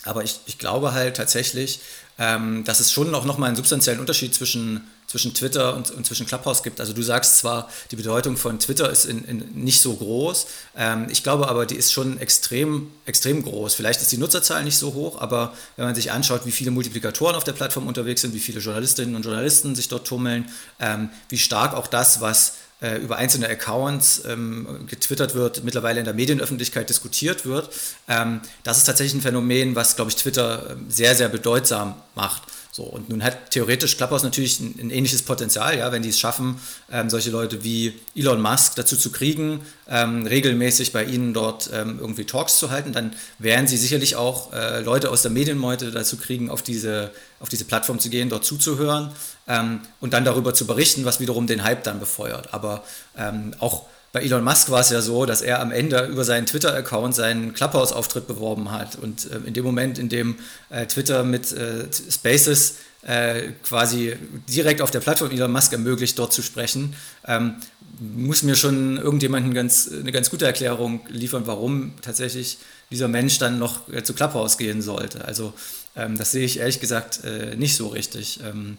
aber 0.05 0.23
ich, 0.23 0.39
ich 0.45 0.57
glaube 0.57 0.93
halt 0.93 1.17
tatsächlich, 1.17 1.79
ähm, 2.17 2.63
dass 2.63 2.79
es 2.79 2.91
schon 2.91 3.11
noch, 3.11 3.25
noch 3.25 3.37
mal 3.37 3.47
einen 3.47 3.55
substanziellen 3.55 3.99
Unterschied 3.99 4.33
zwischen, 4.33 4.87
zwischen 5.07 5.33
Twitter 5.33 5.75
und, 5.75 5.91
und 5.91 6.05
zwischen 6.05 6.25
Clubhouse 6.25 6.63
gibt. 6.63 6.79
Also 6.79 6.93
du 6.93 7.01
sagst 7.01 7.39
zwar, 7.39 7.69
die 7.91 7.95
Bedeutung 7.95 8.37
von 8.37 8.59
Twitter 8.59 8.89
ist 8.89 9.05
in, 9.05 9.25
in 9.25 9.39
nicht 9.53 9.81
so 9.81 9.95
groß, 9.95 10.47
ähm, 10.77 11.07
ich 11.09 11.23
glaube 11.23 11.49
aber, 11.49 11.65
die 11.65 11.75
ist 11.75 11.91
schon 11.91 12.19
extrem, 12.19 12.91
extrem 13.05 13.43
groß. 13.43 13.73
Vielleicht 13.73 14.01
ist 14.01 14.11
die 14.11 14.17
Nutzerzahl 14.17 14.63
nicht 14.63 14.77
so 14.77 14.93
hoch, 14.93 15.19
aber 15.19 15.53
wenn 15.75 15.85
man 15.85 15.95
sich 15.95 16.11
anschaut, 16.11 16.45
wie 16.45 16.51
viele 16.51 16.71
Multiplikatoren 16.71 17.35
auf 17.35 17.43
der 17.43 17.53
Plattform 17.53 17.87
unterwegs 17.87 18.21
sind, 18.21 18.33
wie 18.33 18.39
viele 18.39 18.59
Journalistinnen 18.59 19.15
und 19.15 19.23
Journalisten 19.25 19.75
sich 19.75 19.87
dort 19.89 20.07
tummeln, 20.07 20.49
ähm, 20.79 21.09
wie 21.29 21.39
stark 21.39 21.73
auch 21.73 21.87
das, 21.87 22.21
was 22.21 22.53
äh, 22.81 22.97
über 22.97 23.17
einzelne 23.17 23.47
Accounts 23.47 24.23
ähm, 24.25 24.85
getwittert 24.87 25.33
wird, 25.33 25.63
mittlerweile 25.63 25.99
in 25.99 26.05
der 26.05 26.13
Medienöffentlichkeit 26.13 26.89
diskutiert 26.89 27.45
wird. 27.45 27.69
Ähm, 28.07 28.41
das 28.63 28.77
ist 28.77 28.85
tatsächlich 28.85 29.15
ein 29.15 29.21
Phänomen, 29.21 29.75
was, 29.75 29.95
glaube 29.95 30.11
ich, 30.11 30.17
Twitter 30.17 30.71
ähm, 30.71 30.85
sehr, 30.89 31.15
sehr 31.15 31.29
bedeutsam 31.29 31.95
macht. 32.15 32.43
So, 32.75 32.83
und 32.83 33.07
nun 33.07 33.23
hat 33.23 33.51
theoretisch 33.51 33.95
Clubhouse 33.95 34.23
natürlich 34.23 34.59
ein, 34.59 34.75
ein 34.77 34.89
ähnliches 34.89 35.23
Potenzial, 35.23 35.77
ja, 35.77 35.93
wenn 35.93 36.01
die 36.01 36.09
es 36.09 36.19
schaffen, 36.19 36.59
ähm, 36.91 37.09
solche 37.09 37.29
Leute 37.29 37.63
wie 37.63 37.93
Elon 38.17 38.41
Musk 38.41 38.75
dazu 38.75 38.97
zu 38.97 39.13
kriegen, 39.13 39.61
ähm, 39.87 40.27
regelmäßig 40.27 40.91
bei 40.91 41.05
ihnen 41.05 41.33
dort 41.33 41.69
ähm, 41.71 41.99
irgendwie 42.01 42.25
Talks 42.25 42.59
zu 42.59 42.71
halten, 42.71 42.91
dann 42.91 43.15
werden 43.39 43.65
sie 43.65 43.77
sicherlich 43.77 44.17
auch 44.17 44.51
äh, 44.51 44.81
Leute 44.81 45.09
aus 45.09 45.21
der 45.21 45.31
Medienmeute 45.31 45.89
dazu 45.91 46.17
kriegen, 46.17 46.49
auf 46.49 46.63
diese, 46.63 47.11
auf 47.39 47.47
diese 47.47 47.63
Plattform 47.63 47.99
zu 47.99 48.09
gehen, 48.09 48.27
dort 48.27 48.43
zuzuhören 48.43 49.13
ähm, 49.47 49.79
und 50.01 50.11
dann 50.11 50.25
darüber 50.25 50.53
zu 50.53 50.67
berichten, 50.67 51.05
was 51.05 51.21
wiederum 51.21 51.47
den 51.47 51.63
Hype 51.63 51.85
dann 51.85 52.01
befeuert. 52.01 52.53
Aber 52.53 52.83
ähm, 53.17 53.55
auch 53.59 53.85
bei 54.15 54.21
Elon 54.21 54.45
Musk 54.45 54.69
war 54.69 54.79
es 54.79 54.91
ja 54.91 55.01
so, 55.01 55.25
dass 55.25 55.41
er 55.41 55.59
am 55.59 55.73
Ende 55.73 56.05
über 56.05 56.23
seinen 56.23 56.45
Twitter-Account 56.45 57.13
seinen 57.13 57.53
Clubhouse-Auftritt 57.53 58.27
beworben 58.27 58.71
hat. 58.71 58.95
Und 58.95 59.29
äh, 59.29 59.45
in 59.45 59.53
dem 59.53 59.65
Moment, 59.65 59.99
in 59.99 60.07
dem 60.07 60.37
äh, 60.69 60.85
Twitter 60.85 61.25
mit 61.25 61.51
äh, 61.51 61.87
Spaces 62.09 62.77
äh, 63.01 63.51
quasi 63.65 64.15
direkt 64.47 64.79
auf 64.79 64.89
der 64.89 65.01
Plattform 65.01 65.31
Elon 65.31 65.51
Musk 65.51 65.73
ermöglicht, 65.73 66.17
dort 66.17 66.31
zu 66.31 66.41
sprechen, 66.41 66.95
ähm, 67.27 67.55
muss 67.99 68.41
mir 68.41 68.55
schon 68.55 68.95
irgendjemand 68.95 69.53
ganz, 69.53 69.91
eine 69.91 70.13
ganz 70.13 70.29
gute 70.29 70.45
Erklärung 70.45 71.01
liefern, 71.09 71.45
warum 71.45 71.91
tatsächlich 72.01 72.57
dieser 72.91 73.09
Mensch 73.09 73.37
dann 73.37 73.59
noch 73.59 73.91
äh, 73.91 74.01
zu 74.01 74.13
Clubhouse 74.13 74.57
gehen 74.57 74.81
sollte. 74.81 75.25
Also 75.25 75.53
ähm, 75.97 76.17
das 76.17 76.31
sehe 76.31 76.45
ich 76.45 76.59
ehrlich 76.59 76.79
gesagt 76.79 77.25
äh, 77.25 77.57
nicht 77.57 77.75
so 77.75 77.89
richtig. 77.89 78.39
Ähm, 78.45 78.77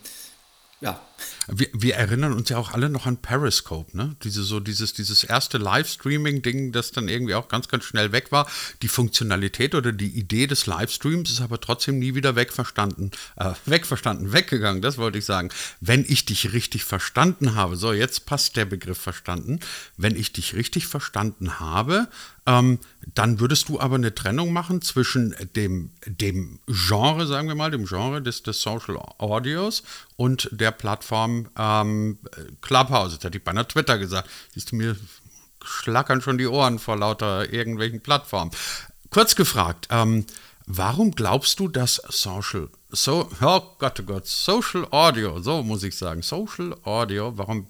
ja. 0.81 0.99
Wir, 1.49 1.69
wir, 1.73 1.95
erinnern 1.95 2.33
uns 2.33 2.49
ja 2.49 2.59
auch 2.59 2.73
alle 2.73 2.89
noch 2.89 3.07
an 3.07 3.17
Periscope, 3.19 3.97
ne? 3.97 4.17
Diese, 4.23 4.43
so 4.43 4.61
dieses, 4.61 4.93
dieses 4.93 5.25
erste 5.25 5.59
Livestreaming-Ding, 5.59 6.73
das 6.73 6.93
dann 6.93 7.09
irgendwie 7.09 7.35
auch 7.35 7.49
ganz, 7.49 7.69
ganz 7.69 7.85
schnell 7.85 8.13
weg 8.13 8.33
war. 8.33 8.49
Die 8.83 8.89
Funktionalität 8.89 9.75
oder 9.75 9.93
die 9.93 10.11
Idee 10.11 10.47
des 10.47 10.67
Livestreams 10.67 11.31
ist 11.31 11.41
aber 11.41 11.61
trotzdem 11.61 11.99
nie 11.99 12.15
wieder 12.15 12.37
wegverstanden, 12.37 13.11
äh, 13.37 13.53
wegverstanden, 13.65 14.33
weggegangen, 14.33 14.83
das 14.83 14.99
wollte 14.99 15.19
ich 15.19 15.25
sagen. 15.25 15.51
Wenn 15.81 16.05
ich 16.07 16.25
dich 16.25 16.53
richtig 16.53 16.85
verstanden 16.85 17.55
habe, 17.55 17.77
so 17.77 17.93
jetzt 17.93 18.27
passt 18.27 18.57
der 18.57 18.65
Begriff 18.65 18.99
verstanden, 18.99 19.61
wenn 19.97 20.17
ich 20.17 20.33
dich 20.33 20.55
richtig 20.55 20.87
verstanden 20.87 21.61
habe, 21.61 22.09
ähm, 22.47 22.79
dann 23.15 23.41
würdest 23.41 23.69
du 23.69 23.81
aber 23.81 23.97
eine 23.97 24.15
Trennung 24.15 24.53
machen 24.53 24.81
zwischen 24.81 25.35
dem, 25.55 25.91
dem 26.07 26.61
Genre, 26.67 27.27
sagen 27.27 27.49
wir 27.49 27.55
mal, 27.55 27.71
dem 27.71 27.87
Genre 27.87 28.23
des, 28.23 28.43
des 28.43 28.63
Social 28.63 28.97
Audios 29.19 29.83
und 30.17 30.49
der 30.53 30.71
Plattform 30.71 31.06
ähm, 31.13 32.19
Clubhouse. 32.61 33.13
Jetzt 33.13 33.25
hätte 33.25 33.39
ich 33.39 33.45
beinahe 33.45 33.67
Twitter 33.67 33.99
gesagt. 33.99 34.29
Siehst 34.55 34.73
du, 34.73 34.77
mir 34.77 34.97
schlackern 35.65 36.21
schon 36.21 36.39
die 36.39 36.47
Ohren 36.47 36.79
vor 36.79 36.97
lauter 36.97 37.53
irgendwelchen 37.53 38.01
Plattformen. 38.01 38.51
Kurz 39.11 39.35
gefragt, 39.35 39.89
ähm, 39.91 40.27
warum 40.67 41.13
glaubst 41.13 41.61
du, 41.61 41.69
dass 41.69 42.03
Social, 42.09 42.69
so, 42.91 43.29
oh 43.41 43.63
Gott, 43.79 44.01
oh 44.01 44.05
Gott, 44.05 44.27
Social 44.27 44.87
Audio, 44.91 45.41
so 45.41 45.63
muss 45.63 45.83
ich 45.83 45.97
sagen, 45.97 46.23
Social 46.23 46.77
Audio, 46.85 47.37
warum 47.37 47.67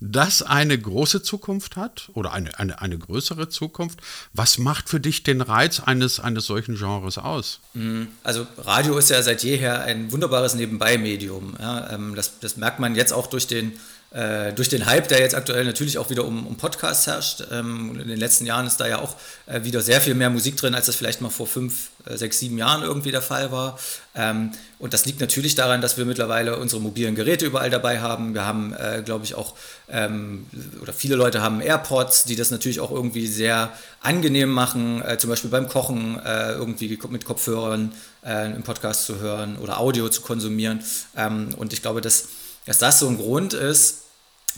das 0.00 0.42
eine 0.42 0.78
große 0.78 1.22
Zukunft 1.22 1.76
hat 1.76 2.10
oder 2.14 2.32
eine, 2.32 2.58
eine, 2.58 2.80
eine 2.80 2.98
größere 2.98 3.48
Zukunft. 3.48 4.00
Was 4.32 4.58
macht 4.58 4.88
für 4.88 4.98
dich 4.98 5.22
den 5.22 5.42
Reiz 5.42 5.80
eines, 5.80 6.20
eines 6.20 6.46
solchen 6.46 6.76
Genres 6.76 7.18
aus? 7.18 7.60
Mhm. 7.74 8.08
Also 8.22 8.46
Radio 8.58 8.96
ist 8.96 9.10
ja 9.10 9.22
seit 9.22 9.42
jeher 9.42 9.82
ein 9.82 10.10
wunderbares 10.10 10.54
Nebenbei-Medium. 10.54 11.54
Ja, 11.58 11.90
ähm, 11.90 12.14
das, 12.14 12.40
das 12.40 12.56
merkt 12.56 12.80
man 12.80 12.94
jetzt 12.94 13.12
auch 13.12 13.26
durch 13.26 13.46
den 13.46 13.72
äh, 14.12 14.52
durch 14.52 14.68
den 14.68 14.86
Hype, 14.86 15.06
der 15.06 15.20
jetzt 15.20 15.36
aktuell 15.36 15.64
natürlich 15.64 15.96
auch 15.96 16.10
wieder 16.10 16.24
um, 16.24 16.44
um 16.44 16.56
Podcasts 16.56 17.06
herrscht. 17.06 17.44
Ähm, 17.52 17.96
in 18.00 18.08
den 18.08 18.18
letzten 18.18 18.44
Jahren 18.44 18.66
ist 18.66 18.78
da 18.78 18.88
ja 18.88 18.98
auch 18.98 19.14
äh, 19.46 19.62
wieder 19.62 19.82
sehr 19.82 20.00
viel 20.00 20.14
mehr 20.14 20.30
Musik 20.30 20.56
drin, 20.56 20.74
als 20.74 20.86
das 20.86 20.96
vielleicht 20.96 21.20
mal 21.20 21.28
vor 21.28 21.46
fünf, 21.46 21.90
äh, 22.06 22.16
sechs, 22.16 22.40
sieben 22.40 22.58
Jahren 22.58 22.82
irgendwie 22.82 23.12
der 23.12 23.22
Fall 23.22 23.52
war. 23.52 23.78
Ähm, 24.16 24.50
und 24.80 24.94
das 24.94 25.06
liegt 25.06 25.20
natürlich 25.20 25.54
daran, 25.54 25.80
dass 25.80 25.96
wir 25.96 26.06
mittlerweile 26.06 26.58
unsere 26.58 26.82
mobilen 26.82 27.14
Geräte 27.14 27.46
überall 27.46 27.70
dabei 27.70 28.00
haben. 28.00 28.34
Wir 28.34 28.44
haben, 28.44 28.72
äh, 28.72 29.02
glaube 29.04 29.24
ich, 29.24 29.36
auch, 29.36 29.54
ähm, 29.88 30.46
oder 30.82 30.92
viele 30.92 31.14
Leute 31.14 31.40
haben 31.40 31.60
AirPods, 31.60 32.24
die 32.24 32.34
das 32.34 32.50
natürlich 32.50 32.80
auch 32.80 32.90
irgendwie 32.90 33.28
sehr 33.28 33.72
angenehm 34.00 34.50
machen, 34.50 35.02
äh, 35.02 35.18
zum 35.18 35.30
Beispiel 35.30 35.50
beim 35.50 35.68
Kochen 35.68 36.18
äh, 36.18 36.54
irgendwie 36.54 36.98
mit 37.10 37.24
Kopfhörern 37.24 37.92
einen 38.22 38.62
Podcast 38.64 39.06
zu 39.06 39.18
hören 39.18 39.56
oder 39.56 39.80
Audio 39.80 40.10
zu 40.10 40.20
konsumieren. 40.20 40.84
Ähm, 41.16 41.54
und 41.56 41.72
ich 41.72 41.80
glaube, 41.80 42.02
dass 42.02 42.28
dass 42.66 42.78
das 42.78 42.98
so 42.98 43.08
ein 43.08 43.16
Grund 43.16 43.54
ist, 43.54 44.02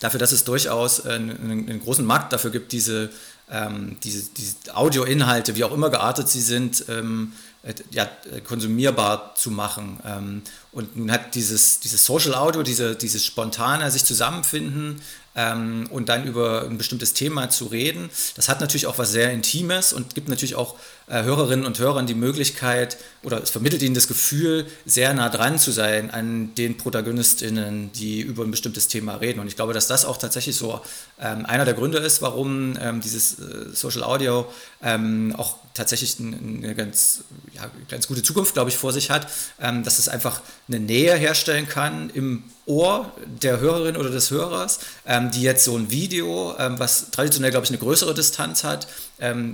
dafür, 0.01 0.19
dass 0.19 0.33
es 0.33 0.45
durchaus 0.45 1.05
einen, 1.07 1.31
einen 1.31 1.81
großen 1.81 2.05
Markt 2.05 2.33
dafür 2.33 2.51
gibt, 2.51 2.73
diese, 2.73 3.11
ähm, 3.51 3.97
diese, 4.03 4.31
diese 4.31 4.75
Audioinhalte, 4.75 5.55
wie 5.57 5.65
auch 5.65 5.73
immer 5.73 5.91
geartet 5.91 6.29
sie 6.29 6.41
sind, 6.41 6.85
ähm, 6.89 7.33
äh, 7.63 7.75
ja, 7.91 8.09
konsumierbar 8.45 9.35
zu 9.37 9.51
machen. 9.51 10.01
Ähm, 10.05 10.43
und 10.73 10.97
nun 10.97 11.13
hat 11.13 11.35
dieses, 11.35 11.81
dieses 11.81 12.05
Social 12.05 12.35
Audio, 12.35 12.63
diese, 12.63 12.97
dieses 12.97 13.25
spontane 13.25 13.91
sich 13.91 14.05
zusammenfinden, 14.05 15.01
ähm, 15.35 15.87
und 15.91 16.09
dann 16.09 16.25
über 16.25 16.65
ein 16.69 16.79
bestimmtes 16.79 17.15
Thema 17.15 17.49
zu 17.49 17.67
reden. 17.67 18.11
Das 18.35 18.49
hat 18.49 18.61
natürlich 18.61 18.87
auch 18.87 18.99
was 18.99 19.13
sehr 19.13 19.33
Intimes 19.33 19.93
und 19.93 20.15
gibt 20.15 20.29
natürlich 20.29 20.55
auch 20.55 20.77
Hörerinnen 21.09 21.67
und 21.67 21.79
Hörern 21.79 22.07
die 22.07 22.15
Möglichkeit 22.15 22.97
oder 23.23 23.43
es 23.43 23.51
vermittelt 23.51 23.83
ihnen 23.83 23.95
das 23.95 24.09
Gefühl, 24.09 24.67
sehr 24.85 25.15
nah 25.15 25.29
dran 25.29 25.59
zu 25.59 25.71
sein 25.71 26.11
an 26.11 26.55
den 26.57 26.77
ProtagonistInnen, 26.77 27.93
die 27.93 28.21
über 28.21 28.45
ein 28.45 28.51
bestimmtes 28.51 28.89
Thema 28.89 29.17
reden. 29.17 29.41
Und 29.41 29.47
ich 29.47 29.57
glaube, 29.57 29.75
dass 29.75 29.87
das 29.87 30.05
auch 30.05 30.17
tatsächlich 30.17 30.57
so 30.57 30.81
ähm, 31.21 31.47
einer 31.47 31.65
der 31.65 31.75
Gründe 31.75 31.99
ist, 31.99 32.23
warum 32.23 32.77
ähm, 32.81 33.01
dieses 33.01 33.39
äh, 33.39 33.71
Social 33.73 34.03
Audio 34.03 34.47
ähm, 34.83 35.35
auch 35.37 35.59
tatsächlich 35.75 36.17
eine 36.19 36.75
ganz, 36.75 37.25
ja, 37.55 37.71
ganz 37.89 38.07
gute 38.07 38.23
Zukunft, 38.23 38.55
glaube 38.55 38.71
ich, 38.71 38.77
vor 38.77 38.93
sich 38.93 39.11
hat, 39.11 39.27
ähm, 39.61 39.85
dass 39.85 39.99
es 39.99 40.09
einfach 40.09 40.43
eine 40.69 40.81
Nähe 40.81 41.15
herstellen 41.15 41.69
kann 41.69 42.11
im 42.11 42.45
Ohr 42.67 43.11
der 43.25 43.59
Hörerin 43.59 43.97
oder 43.97 44.11
des 44.11 44.31
Hörers, 44.31 44.81
ähm, 45.07 45.31
die 45.31 45.43
jetzt 45.43 45.65
so 45.65 45.77
ein 45.77 45.91
Video, 45.91 46.55
ähm, 46.59 46.79
was 46.79 47.11
traditionell, 47.11 47.51
glaube 47.51 47.65
ich, 47.65 47.71
eine 47.71 47.79
größere 47.79 48.15
Distanz 48.15 48.65
hat, 48.65 48.87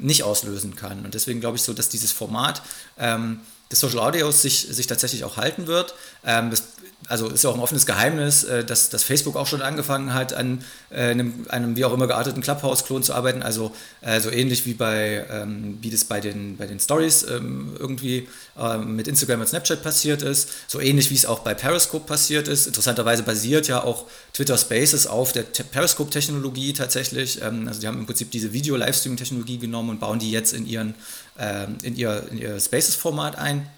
nicht 0.00 0.22
auslösen 0.22 0.76
kann. 0.76 1.04
Und 1.04 1.12
deswegen 1.12 1.40
glaube 1.40 1.47
ich 1.56 1.62
so, 1.62 1.72
dass 1.72 1.88
dieses 1.88 2.12
Format 2.12 2.62
ähm, 2.98 3.40
des 3.70 3.80
Social 3.80 3.98
Audios 3.98 4.42
sich, 4.42 4.66
sich 4.70 4.86
tatsächlich 4.86 5.24
auch 5.24 5.36
halten 5.36 5.66
wird. 5.66 5.94
Ähm, 6.24 6.50
das 6.50 6.64
also 7.08 7.28
ist 7.28 7.44
ja 7.44 7.50
auch 7.50 7.54
ein 7.54 7.60
offenes 7.60 7.86
Geheimnis, 7.86 8.44
äh, 8.44 8.64
dass, 8.64 8.90
dass 8.90 9.02
Facebook 9.02 9.36
auch 9.36 9.46
schon 9.46 9.62
angefangen 9.62 10.12
hat, 10.14 10.34
an 10.34 10.62
äh, 10.90 11.10
einem, 11.10 11.46
einem 11.48 11.76
wie 11.76 11.84
auch 11.84 11.92
immer 11.92 12.06
gearteten 12.06 12.42
Clubhouse-Klon 12.42 13.02
zu 13.02 13.14
arbeiten. 13.14 13.42
Also 13.42 13.72
äh, 14.02 14.20
so 14.20 14.30
ähnlich 14.30 14.66
wie 14.66 14.74
bei 14.74 15.26
ähm, 15.30 15.78
wie 15.80 15.90
das 15.90 16.04
bei 16.04 16.20
den, 16.20 16.56
bei 16.56 16.66
den 16.66 16.78
Stories 16.80 17.24
ähm, 17.24 17.74
irgendwie 17.78 18.28
ähm, 18.58 18.96
mit 18.96 19.08
Instagram 19.08 19.40
und 19.40 19.48
Snapchat 19.48 19.82
passiert 19.82 20.22
ist. 20.22 20.50
So 20.66 20.80
ähnlich 20.80 21.10
wie 21.10 21.14
es 21.14 21.26
auch 21.26 21.40
bei 21.40 21.54
Periscope 21.54 22.06
passiert 22.06 22.48
ist. 22.48 22.66
Interessanterweise 22.66 23.22
basiert 23.22 23.68
ja 23.68 23.82
auch 23.82 24.06
Twitter 24.32 24.58
Spaces 24.58 25.06
auf 25.06 25.32
der 25.32 25.42
Periscope-Technologie 25.42 26.72
tatsächlich. 26.74 27.40
Ähm, 27.42 27.66
also 27.68 27.80
die 27.80 27.86
haben 27.86 27.98
im 27.98 28.06
Prinzip 28.06 28.30
diese 28.30 28.52
Video-Livestream-Technologie 28.52 29.58
genommen 29.58 29.90
und 29.90 30.00
bauen 30.00 30.18
die 30.18 30.30
jetzt 30.30 30.52
in, 30.52 30.66
ihren, 30.66 30.94
ähm, 31.38 31.78
in 31.82 31.96
ihr, 31.96 32.24
in 32.30 32.38
ihr 32.38 32.60
Spaces-Format 32.60 33.38
ein. 33.38 33.68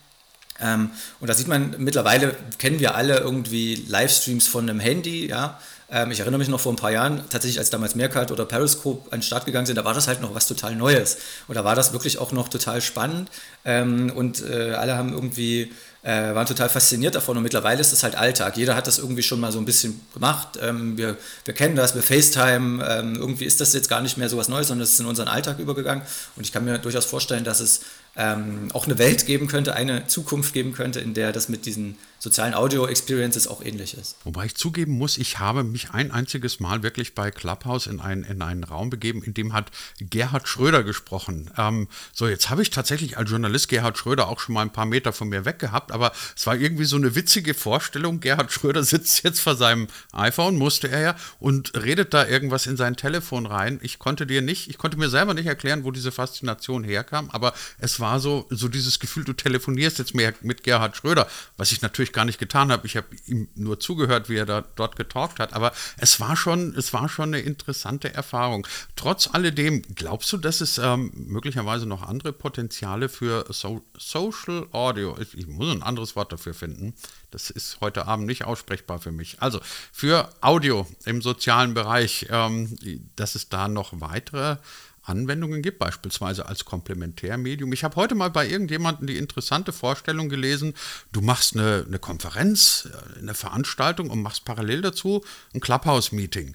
Ähm, 0.62 0.90
und 1.20 1.28
da 1.28 1.34
sieht 1.34 1.48
man, 1.48 1.74
mittlerweile 1.78 2.36
kennen 2.58 2.80
wir 2.80 2.94
alle 2.94 3.18
irgendwie 3.18 3.84
Livestreams 3.88 4.46
von 4.46 4.68
einem 4.68 4.80
Handy, 4.80 5.28
ja. 5.28 5.58
Ähm, 5.90 6.10
ich 6.10 6.20
erinnere 6.20 6.38
mich 6.38 6.48
noch 6.48 6.60
vor 6.60 6.72
ein 6.72 6.76
paar 6.76 6.92
Jahren, 6.92 7.22
tatsächlich 7.30 7.58
als 7.58 7.70
damals 7.70 7.94
Meerkat 7.94 8.30
oder 8.30 8.44
Periscope 8.44 9.12
an 9.12 9.18
den 9.18 9.22
Start 9.22 9.46
gegangen 9.46 9.66
sind, 9.66 9.76
da 9.76 9.84
war 9.84 9.94
das 9.94 10.06
halt 10.06 10.20
noch 10.20 10.34
was 10.34 10.46
total 10.46 10.76
Neues. 10.76 11.18
Und 11.48 11.56
da 11.56 11.64
war 11.64 11.74
das 11.74 11.92
wirklich 11.92 12.18
auch 12.18 12.32
noch 12.32 12.48
total 12.48 12.80
spannend. 12.80 13.30
Ähm, 13.64 14.12
und 14.14 14.42
äh, 14.48 14.74
alle 14.74 14.96
haben 14.96 15.12
irgendwie 15.12 15.72
äh, 16.02 16.34
waren 16.34 16.46
total 16.46 16.70
fasziniert 16.70 17.14
davon 17.14 17.36
und 17.36 17.42
mittlerweile 17.42 17.80
ist 17.80 17.92
das 17.92 18.02
halt 18.02 18.14
Alltag. 18.14 18.56
Jeder 18.56 18.74
hat 18.74 18.86
das 18.86 18.98
irgendwie 18.98 19.22
schon 19.22 19.38
mal 19.38 19.52
so 19.52 19.58
ein 19.58 19.66
bisschen 19.66 20.00
gemacht. 20.14 20.58
Ähm, 20.62 20.96
wir, 20.96 21.16
wir 21.44 21.54
kennen 21.54 21.76
das, 21.76 21.94
wir 21.94 22.02
FaceTime. 22.02 22.82
Ähm, 22.88 23.16
irgendwie 23.16 23.44
ist 23.44 23.60
das 23.60 23.74
jetzt 23.74 23.90
gar 23.90 24.00
nicht 24.00 24.16
mehr 24.16 24.30
so 24.30 24.38
was 24.38 24.48
Neues, 24.48 24.68
sondern 24.68 24.84
es 24.84 24.92
ist 24.94 25.00
in 25.00 25.06
unseren 25.06 25.28
Alltag 25.28 25.58
übergegangen. 25.58 26.02
Und 26.36 26.44
ich 26.44 26.52
kann 26.52 26.64
mir 26.64 26.78
durchaus 26.78 27.04
vorstellen, 27.04 27.44
dass 27.44 27.60
es 27.60 27.80
ähm, 28.16 28.68
auch 28.72 28.86
eine 28.86 28.98
Welt 28.98 29.26
geben 29.26 29.46
könnte, 29.46 29.74
eine 29.74 30.06
Zukunft 30.06 30.52
geben 30.52 30.72
könnte, 30.72 31.00
in 31.00 31.14
der 31.14 31.32
das 31.32 31.48
mit 31.48 31.66
diesen 31.66 31.96
sozialen 32.20 32.52
Audio-Experiences 32.52 33.48
auch 33.48 33.64
ähnlich 33.64 33.96
ist. 33.96 34.16
Wobei 34.24 34.44
ich 34.44 34.54
zugeben 34.54 34.98
muss, 34.98 35.16
ich 35.16 35.38
habe 35.38 35.64
mich 35.64 35.92
ein 35.92 36.10
einziges 36.10 36.60
Mal 36.60 36.82
wirklich 36.82 37.14
bei 37.14 37.30
Clubhouse 37.30 37.86
in, 37.86 37.98
ein, 37.98 38.24
in 38.24 38.42
einen 38.42 38.62
Raum 38.62 38.90
begeben, 38.90 39.22
in 39.22 39.32
dem 39.32 39.54
hat 39.54 39.70
Gerhard 39.98 40.46
Schröder 40.46 40.84
gesprochen. 40.84 41.50
Ähm, 41.56 41.88
so, 42.12 42.28
jetzt 42.28 42.50
habe 42.50 42.60
ich 42.60 42.68
tatsächlich 42.68 43.16
als 43.16 43.30
Journalist 43.30 43.68
Gerhard 43.68 43.96
Schröder 43.96 44.28
auch 44.28 44.38
schon 44.38 44.54
mal 44.54 44.60
ein 44.60 44.72
paar 44.72 44.84
Meter 44.84 45.14
von 45.14 45.30
mir 45.30 45.46
weg 45.46 45.58
gehabt, 45.58 45.92
aber 45.92 46.12
es 46.36 46.46
war 46.46 46.56
irgendwie 46.56 46.84
so 46.84 46.96
eine 46.96 47.14
witzige 47.14 47.54
Vorstellung. 47.54 48.20
Gerhard 48.20 48.52
Schröder 48.52 48.82
sitzt 48.84 49.24
jetzt 49.24 49.40
vor 49.40 49.56
seinem 49.56 49.88
iPhone, 50.12 50.58
musste 50.58 50.90
er 50.90 51.00
ja, 51.00 51.16
und 51.38 51.72
redet 51.74 52.12
da 52.12 52.26
irgendwas 52.26 52.66
in 52.66 52.76
sein 52.76 52.96
Telefon 52.96 53.46
rein. 53.46 53.80
Ich 53.82 53.98
konnte 53.98 54.26
dir 54.26 54.42
nicht, 54.42 54.68
ich 54.68 54.76
konnte 54.76 54.98
mir 54.98 55.08
selber 55.08 55.32
nicht 55.32 55.46
erklären, 55.46 55.84
wo 55.84 55.90
diese 55.90 56.12
Faszination 56.12 56.84
herkam, 56.84 57.30
aber 57.30 57.54
es 57.78 57.98
war 57.98 58.09
so, 58.18 58.46
so 58.50 58.68
dieses 58.68 58.98
Gefühl, 58.98 59.24
du 59.24 59.32
telefonierst 59.32 59.98
jetzt 59.98 60.14
mehr 60.14 60.34
mit 60.42 60.64
Gerhard 60.64 60.96
Schröder, 60.96 61.28
was 61.56 61.72
ich 61.72 61.82
natürlich 61.82 62.10
ich 62.10 62.12
gar 62.14 62.24
nicht 62.24 62.38
getan 62.38 62.70
habe. 62.70 62.86
Ich 62.86 62.96
habe 62.96 63.06
ihm 63.26 63.48
nur 63.54 63.80
zugehört, 63.80 64.28
wie 64.28 64.36
er 64.36 64.46
da, 64.46 64.62
dort 64.74 64.96
getalkt 64.96 65.38
hat. 65.38 65.52
Aber 65.54 65.72
es 65.96 66.20
war 66.20 66.36
schon, 66.36 66.74
es 66.76 66.92
war 66.92 67.08
schon 67.08 67.34
eine 67.34 67.40
interessante 67.40 68.12
Erfahrung. 68.12 68.66
Trotz 68.96 69.28
alledem, 69.32 69.82
glaubst 69.94 70.32
du, 70.32 70.36
dass 70.36 70.60
es 70.60 70.78
ähm, 70.78 71.12
möglicherweise 71.14 71.86
noch 71.86 72.02
andere 72.02 72.32
Potenziale 72.32 73.08
für 73.08 73.46
so 73.48 73.82
Social 73.96 74.66
Audio, 74.72 75.16
ich, 75.18 75.36
ich 75.36 75.46
muss 75.46 75.70
ein 75.70 75.82
anderes 75.82 76.16
Wort 76.16 76.32
dafür 76.32 76.54
finden, 76.54 76.94
das 77.30 77.50
ist 77.50 77.80
heute 77.80 78.06
Abend 78.06 78.26
nicht 78.26 78.44
aussprechbar 78.44 78.98
für 78.98 79.12
mich. 79.12 79.40
Also 79.40 79.60
für 79.92 80.30
Audio 80.40 80.86
im 81.04 81.22
sozialen 81.22 81.74
Bereich, 81.74 82.26
ähm, 82.30 82.76
dass 83.16 83.34
es 83.34 83.48
da 83.48 83.68
noch 83.68 83.92
weitere 84.00 84.56
Anwendungen 85.02 85.62
gibt, 85.62 85.78
beispielsweise 85.78 86.46
als 86.46 86.64
Komplementärmedium. 86.64 87.72
Ich 87.72 87.84
habe 87.84 87.96
heute 87.96 88.14
mal 88.14 88.30
bei 88.30 88.48
irgendjemandem 88.48 89.06
die 89.06 89.16
interessante 89.16 89.72
Vorstellung 89.72 90.28
gelesen, 90.28 90.74
du 91.12 91.20
machst 91.20 91.54
eine, 91.56 91.84
eine 91.86 91.98
Konferenz, 91.98 92.88
äh, 92.92 93.18
eine 93.18 93.34
Veranstaltung 93.34 94.10
und 94.10 94.22
machst 94.22 94.44
parallel 94.44 94.82
dazu 94.82 95.24
ein 95.54 95.60
Clubhouse-Meeting. 95.60 96.54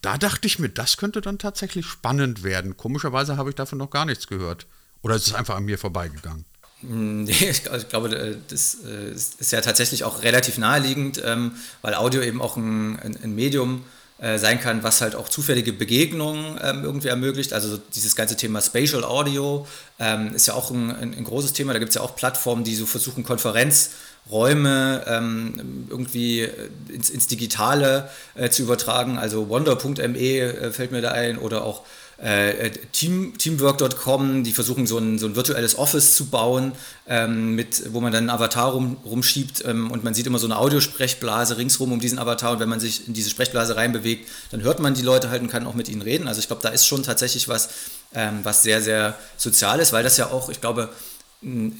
Da 0.00 0.18
dachte 0.18 0.46
ich 0.46 0.58
mir, 0.58 0.68
das 0.68 0.96
könnte 0.96 1.20
dann 1.20 1.38
tatsächlich 1.38 1.86
spannend 1.86 2.42
werden. 2.42 2.76
Komischerweise 2.76 3.36
habe 3.36 3.50
ich 3.50 3.56
davon 3.56 3.78
noch 3.78 3.90
gar 3.90 4.04
nichts 4.04 4.26
gehört. 4.26 4.66
Oder 5.02 5.16
ist 5.16 5.26
es 5.26 5.34
einfach 5.34 5.56
an 5.56 5.64
mir 5.64 5.78
vorbeigegangen? 5.78 6.44
Hm, 6.80 7.26
ich, 7.28 7.62
glaube, 7.88 8.16
äh, 8.16 8.36
das 8.48 8.78
äh, 8.84 9.12
ist 9.12 9.52
ja 9.52 9.60
tatsächlich 9.60 10.04
auch 10.04 10.22
relativ 10.22 10.58
naheliegend, 10.58 11.22
ähm, 11.24 11.52
weil 11.82 11.94
Audio 11.94 12.22
eben 12.22 12.40
auch 12.40 12.56
ein, 12.56 12.98
ein 12.98 13.34
Medium 13.34 13.84
äh, 14.22 14.38
sein 14.38 14.60
kann, 14.60 14.84
was 14.84 15.00
halt 15.00 15.16
auch 15.16 15.28
zufällige 15.28 15.72
Begegnungen 15.72 16.56
ähm, 16.62 16.84
irgendwie 16.84 17.08
ermöglicht. 17.08 17.52
Also 17.52 17.76
dieses 17.76 18.14
ganze 18.14 18.36
Thema 18.36 18.60
Spatial 18.60 19.02
Audio 19.02 19.66
ähm, 19.98 20.32
ist 20.32 20.46
ja 20.46 20.54
auch 20.54 20.70
ein, 20.70 20.90
ein 20.92 21.24
großes 21.24 21.54
Thema. 21.54 21.72
Da 21.72 21.80
gibt 21.80 21.88
es 21.88 21.96
ja 21.96 22.02
auch 22.02 22.14
Plattformen, 22.14 22.62
die 22.62 22.76
so 22.76 22.86
versuchen, 22.86 23.24
Konferenzräume 23.24 25.04
ähm, 25.08 25.88
irgendwie 25.90 26.48
ins, 26.88 27.10
ins 27.10 27.26
Digitale 27.26 28.10
äh, 28.36 28.48
zu 28.48 28.62
übertragen. 28.62 29.18
Also 29.18 29.48
wonder.me 29.48 30.16
äh, 30.16 30.70
fällt 30.70 30.92
mir 30.92 31.02
da 31.02 31.10
ein 31.10 31.36
oder 31.36 31.64
auch 31.64 31.82
äh, 32.22 32.70
Team, 32.92 33.36
Teamwork.com, 33.36 34.44
die 34.44 34.52
versuchen 34.52 34.86
so 34.86 34.96
ein, 34.96 35.18
so 35.18 35.26
ein 35.26 35.34
virtuelles 35.34 35.76
Office 35.76 36.14
zu 36.14 36.26
bauen, 36.26 36.72
ähm, 37.08 37.56
mit, 37.56 37.92
wo 37.92 38.00
man 38.00 38.12
dann 38.12 38.28
einen 38.28 38.30
Avatar 38.30 38.72
rum, 38.72 38.96
rumschiebt 39.04 39.64
ähm, 39.66 39.90
und 39.90 40.04
man 40.04 40.14
sieht 40.14 40.26
immer 40.26 40.38
so 40.38 40.46
eine 40.46 40.56
Audiosprechblase 40.56 41.58
ringsrum 41.58 41.90
um 41.90 41.98
diesen 41.98 42.20
Avatar 42.20 42.52
und 42.52 42.60
wenn 42.60 42.68
man 42.68 42.78
sich 42.78 43.08
in 43.08 43.14
diese 43.14 43.28
Sprechblase 43.28 43.74
reinbewegt, 43.76 44.28
dann 44.52 44.62
hört 44.62 44.78
man 44.78 44.94
die 44.94 45.02
Leute 45.02 45.30
halt 45.30 45.42
und 45.42 45.48
kann 45.48 45.66
auch 45.66 45.74
mit 45.74 45.88
ihnen 45.88 46.02
reden. 46.02 46.28
Also 46.28 46.38
ich 46.38 46.46
glaube, 46.46 46.62
da 46.62 46.68
ist 46.68 46.86
schon 46.86 47.02
tatsächlich 47.02 47.48
was, 47.48 47.70
ähm, 48.14 48.38
was 48.44 48.62
sehr, 48.62 48.80
sehr 48.80 49.18
sozial 49.36 49.80
ist, 49.80 49.92
weil 49.92 50.04
das 50.04 50.16
ja 50.16 50.30
auch, 50.30 50.48
ich 50.48 50.60
glaube, 50.60 50.90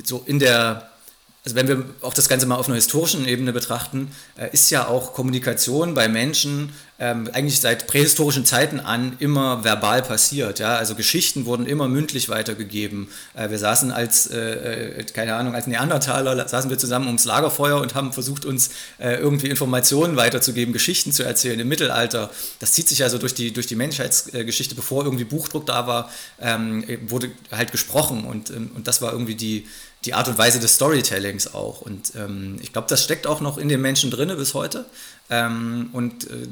so 0.02 0.24
in 0.26 0.40
der 0.40 0.91
also 1.44 1.56
wenn 1.56 1.66
wir 1.66 1.84
auch 2.02 2.14
das 2.14 2.28
Ganze 2.28 2.46
mal 2.46 2.54
auf 2.54 2.66
einer 2.68 2.76
historischen 2.76 3.26
Ebene 3.26 3.52
betrachten, 3.52 4.12
äh, 4.36 4.48
ist 4.52 4.70
ja 4.70 4.86
auch 4.86 5.12
Kommunikation 5.12 5.92
bei 5.94 6.06
Menschen 6.06 6.72
ähm, 7.00 7.28
eigentlich 7.32 7.60
seit 7.60 7.88
prähistorischen 7.88 8.44
Zeiten 8.46 8.78
an 8.78 9.16
immer 9.18 9.64
verbal 9.64 10.02
passiert. 10.02 10.60
Ja? 10.60 10.76
Also 10.76 10.94
Geschichten 10.94 11.44
wurden 11.44 11.66
immer 11.66 11.88
mündlich 11.88 12.28
weitergegeben. 12.28 13.08
Äh, 13.34 13.50
wir 13.50 13.58
saßen 13.58 13.90
als, 13.90 14.28
äh, 14.28 15.00
äh 15.00 15.04
keine 15.12 15.34
Ahnung, 15.34 15.56
als 15.56 15.66
Neandertaler, 15.66 16.46
saßen 16.46 16.70
wir 16.70 16.78
zusammen 16.78 17.06
ums 17.06 17.24
Lagerfeuer 17.24 17.80
und 17.80 17.96
haben 17.96 18.12
versucht, 18.12 18.44
uns 18.44 18.70
äh, 18.98 19.16
irgendwie 19.16 19.48
Informationen 19.48 20.16
weiterzugeben, 20.16 20.72
Geschichten 20.72 21.10
zu 21.10 21.24
erzählen. 21.24 21.58
Im 21.58 21.66
Mittelalter, 21.66 22.30
das 22.60 22.70
zieht 22.70 22.88
sich 22.88 23.02
also 23.02 23.18
durch 23.18 23.34
die, 23.34 23.52
durch 23.52 23.66
die 23.66 23.74
Menschheitsgeschichte, 23.74 24.76
bevor 24.76 25.02
irgendwie 25.04 25.24
Buchdruck 25.24 25.66
da 25.66 25.88
war, 25.88 26.08
ähm, 26.40 26.84
wurde 27.08 27.32
halt 27.50 27.72
gesprochen 27.72 28.24
und, 28.26 28.50
ähm, 28.50 28.70
und 28.76 28.86
das 28.86 29.02
war 29.02 29.10
irgendwie 29.10 29.34
die, 29.34 29.66
die 30.04 30.14
Art 30.14 30.28
und 30.28 30.38
Weise 30.38 30.58
des 30.58 30.74
Storytellings 30.74 31.54
auch. 31.54 31.80
Und 31.80 32.12
ähm, 32.16 32.58
ich 32.60 32.72
glaube, 32.72 32.88
das 32.88 33.04
steckt 33.04 33.26
auch 33.26 33.40
noch 33.40 33.58
in 33.58 33.68
den 33.68 33.80
Menschen 33.80 34.10
drinne 34.10 34.36
bis 34.36 34.54
heute 34.54 34.84
ähm, 35.30 35.90
und 35.92 36.28
äh, 36.28 36.48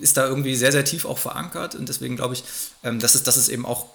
ist 0.00 0.16
da 0.16 0.26
irgendwie 0.26 0.54
sehr, 0.54 0.72
sehr 0.72 0.84
tief 0.84 1.04
auch 1.04 1.18
verankert. 1.18 1.74
Und 1.74 1.88
deswegen 1.88 2.16
glaube 2.16 2.34
ich, 2.34 2.44
ähm, 2.84 3.00
dass, 3.00 3.14
es, 3.14 3.22
dass 3.24 3.36
es 3.36 3.48
eben 3.48 3.66
auch 3.66 3.86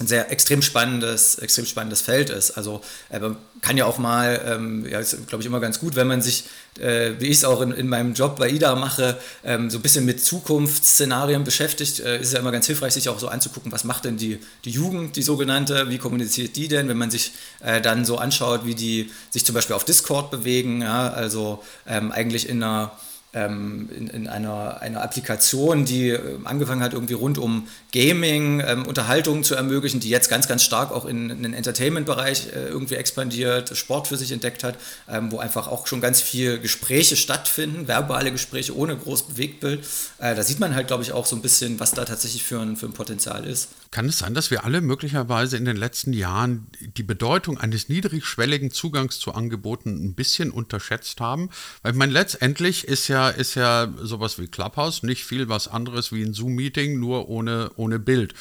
ein 0.00 0.06
sehr 0.06 0.30
extrem 0.32 0.60
spannendes, 0.60 1.36
extrem 1.36 1.66
spannendes 1.66 2.00
Feld 2.00 2.30
ist. 2.30 2.52
Also 2.52 2.80
äh, 3.10 3.20
man 3.20 3.36
kann 3.60 3.76
ja 3.76 3.86
auch 3.86 3.98
mal, 3.98 4.40
ähm, 4.44 4.86
ja, 4.88 4.98
ist 4.98 5.28
glaube 5.28 5.42
ich 5.42 5.46
immer 5.46 5.60
ganz 5.60 5.78
gut, 5.78 5.94
wenn 5.94 6.08
man 6.08 6.20
sich, 6.20 6.44
äh, 6.80 7.12
wie 7.18 7.26
ich 7.26 7.38
es 7.38 7.44
auch 7.44 7.60
in, 7.60 7.70
in 7.70 7.88
meinem 7.88 8.14
Job 8.14 8.36
bei 8.36 8.50
IDA 8.50 8.74
mache, 8.74 9.18
ähm, 9.44 9.70
so 9.70 9.78
ein 9.78 9.82
bisschen 9.82 10.04
mit 10.04 10.22
Zukunftsszenarien 10.22 11.44
beschäftigt, 11.44 12.00
äh, 12.00 12.20
ist 12.20 12.32
ja 12.32 12.40
immer 12.40 12.50
ganz 12.50 12.66
hilfreich, 12.66 12.92
sich 12.92 13.08
auch 13.08 13.20
so 13.20 13.28
anzugucken, 13.28 13.70
was 13.70 13.84
macht 13.84 14.04
denn 14.04 14.16
die, 14.16 14.40
die 14.64 14.70
Jugend, 14.70 15.16
die 15.16 15.22
sogenannte, 15.22 15.88
wie 15.88 15.98
kommuniziert 15.98 16.56
die 16.56 16.68
denn, 16.68 16.88
wenn 16.88 16.98
man 16.98 17.10
sich 17.10 17.32
äh, 17.60 17.80
dann 17.80 18.04
so 18.04 18.18
anschaut, 18.18 18.66
wie 18.66 18.74
die 18.74 19.12
sich 19.30 19.44
zum 19.44 19.54
Beispiel 19.54 19.76
auf 19.76 19.84
Discord 19.84 20.30
bewegen, 20.30 20.82
ja, 20.82 21.08
also 21.08 21.62
ähm, 21.86 22.10
eigentlich 22.10 22.48
in 22.48 22.62
einer 22.62 22.92
in, 23.34 24.08
in 24.08 24.28
einer, 24.28 24.80
einer 24.80 25.02
Applikation, 25.02 25.84
die 25.84 26.10
äh, 26.10 26.20
angefangen 26.44 26.82
hat, 26.82 26.92
irgendwie 26.92 27.14
rund 27.14 27.38
um 27.38 27.68
Gaming, 27.92 28.62
ähm, 28.64 28.86
Unterhaltung 28.86 29.42
zu 29.42 29.54
ermöglichen, 29.54 30.00
die 30.00 30.08
jetzt 30.08 30.28
ganz, 30.28 30.48
ganz 30.48 30.62
stark 30.62 30.92
auch 30.92 31.04
in, 31.04 31.30
in 31.30 31.42
den 31.42 31.54
Entertainment-Bereich 31.54 32.48
äh, 32.48 32.68
irgendwie 32.68 32.94
expandiert, 32.94 33.76
Sport 33.76 34.08
für 34.08 34.16
sich 34.16 34.32
entdeckt 34.32 34.64
hat, 34.64 34.76
ähm, 35.08 35.32
wo 35.32 35.38
einfach 35.38 35.68
auch 35.68 35.86
schon 35.86 36.00
ganz 36.00 36.20
viel 36.20 36.58
Gespräche 36.58 37.16
stattfinden, 37.16 37.88
verbale 37.88 38.30
Gespräche 38.32 38.76
ohne 38.76 38.96
großes 38.96 39.26
Bewegtbild. 39.26 39.84
Äh, 40.18 40.34
da 40.34 40.42
sieht 40.42 40.60
man 40.60 40.74
halt, 40.74 40.86
glaube 40.86 41.02
ich, 41.02 41.12
auch 41.12 41.26
so 41.26 41.36
ein 41.36 41.42
bisschen, 41.42 41.80
was 41.80 41.92
da 41.92 42.04
tatsächlich 42.04 42.42
für 42.42 42.60
ein, 42.60 42.76
für 42.76 42.86
ein 42.86 42.92
Potenzial 42.92 43.44
ist. 43.44 43.68
Kann 43.90 44.06
es 44.06 44.18
sein, 44.18 44.34
dass 44.34 44.50
wir 44.50 44.64
alle 44.64 44.80
möglicherweise 44.80 45.56
in 45.56 45.64
den 45.64 45.76
letzten 45.76 46.12
Jahren 46.12 46.66
die 46.96 47.04
Bedeutung 47.04 47.58
eines 47.58 47.88
niedrigschwelligen 47.88 48.72
Zugangs 48.72 49.20
zu 49.20 49.32
Angeboten 49.32 50.04
ein 50.04 50.14
bisschen 50.14 50.50
unterschätzt 50.50 51.20
haben? 51.20 51.50
Weil 51.82 51.92
ich 51.92 51.98
meine, 51.98 52.12
letztendlich 52.12 52.88
ist 52.88 53.06
ja, 53.06 53.23
ist 53.28 53.54
ja 53.54 53.92
sowas 54.00 54.38
wie 54.38 54.46
Clubhouse 54.46 55.02
nicht 55.02 55.24
viel 55.24 55.48
was 55.48 55.68
anderes 55.68 56.12
wie 56.12 56.22
ein 56.22 56.34
Zoom-Meeting, 56.34 56.98
nur 56.98 57.28
ohne, 57.28 57.70
ohne 57.76 57.98
Bild. 57.98 58.34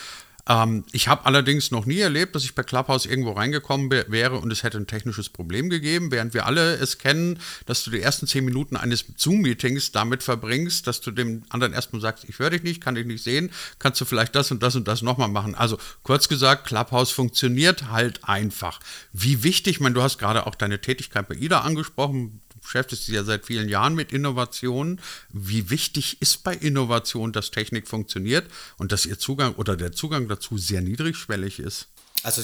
Ähm, 0.48 0.84
ich 0.91 1.08
habe 1.08 1.26
allerdings 1.26 1.72
noch 1.72 1.86
nie 1.86 2.00
erlebt, 2.00 2.36
dass 2.36 2.43
ich 2.43 2.54
per 2.54 2.65
Clubhouse 2.65 3.06
irgendwo 3.06 3.32
reingekommen 3.32 3.89
wäre 3.89 4.38
und 4.38 4.52
es 4.52 4.63
hätte 4.63 4.78
ein 4.78 4.88
technisches 4.88 5.30
Problem 5.30 5.69
gegeben, 5.69 6.12
während 6.12 6.34
wir 6.34 6.46
alle 6.46 6.76
es 6.76 6.98
kennen, 6.98 7.39
dass 7.65 7.84
du 7.84 7.91
die 7.91 8.02
ersten 8.02 8.28
zehn 8.28 8.43
Minuten 8.43 8.76
eines 8.76 9.06
Zoom-Meetings 9.15 9.91
damit 9.93 10.22
verbringst, 10.22 10.86
dass 10.86 11.00
du 11.00 11.12
dem 11.12 11.43
anderen 11.50 11.74
erstmal 11.74 12.02
sagst, 12.02 12.26
ich 12.28 12.39
höre 12.39 12.50
dich 12.50 12.63
nicht, 12.63 12.82
kann 12.82 12.96
dich 12.96 13.06
nicht 13.06 13.24
sehen, 13.24 13.52
kannst 13.80 14.02
du 14.02 14.06
vielleicht 14.06 14.36
das 14.36 14.52
und 14.52 14.62
das 14.62 14.76
und 14.76 14.88
das 14.88 15.02
nochmal 15.02 15.30
machen. 15.30 15.56
Also 15.56 15.78
kurz 16.04 16.28
gesagt, 16.28 16.67
Clubhouse 16.67 17.12
funktioniert 17.12 17.89
halt 17.89 18.19
einfach. 18.24 18.82
Wie 19.13 19.43
wichtig, 19.43 19.74
ich 19.74 19.80
meine, 19.80 19.96
du 19.96 20.02
hast 20.04 20.17
gerade 20.17 20.46
auch 20.46 20.56
deine 20.56 20.82
Tätigkeit 20.82 21.28
bei 21.28 21.36
IDA 21.36 21.62
angesprochen, 21.62 22.41
beschäftigst 22.63 23.08
dich 23.08 23.15
ja 23.15 23.23
seit 23.23 23.45
vielen 23.45 23.69
Jahren 23.69 23.95
mit 23.95 24.12
Innovationen. 24.12 24.99
Wie 25.30 25.69
wichtig 25.69 26.17
ist 26.21 26.43
bei 26.43 26.56
Innovation, 26.56 27.32
dass 27.32 27.52
Technik 27.52 27.88
funktioniert 27.88 28.49
und 28.78 28.91
dass 28.91 29.06
ihr 29.06 29.19
Zugang 29.19 29.54
oder 29.56 29.78
der 29.78 29.91
Zugang 29.91 30.28
dazu 30.28 30.58
sehr 30.58 30.82
niedrigschwellig 30.82 31.60
ist? 31.60 31.88
Also 32.23 32.41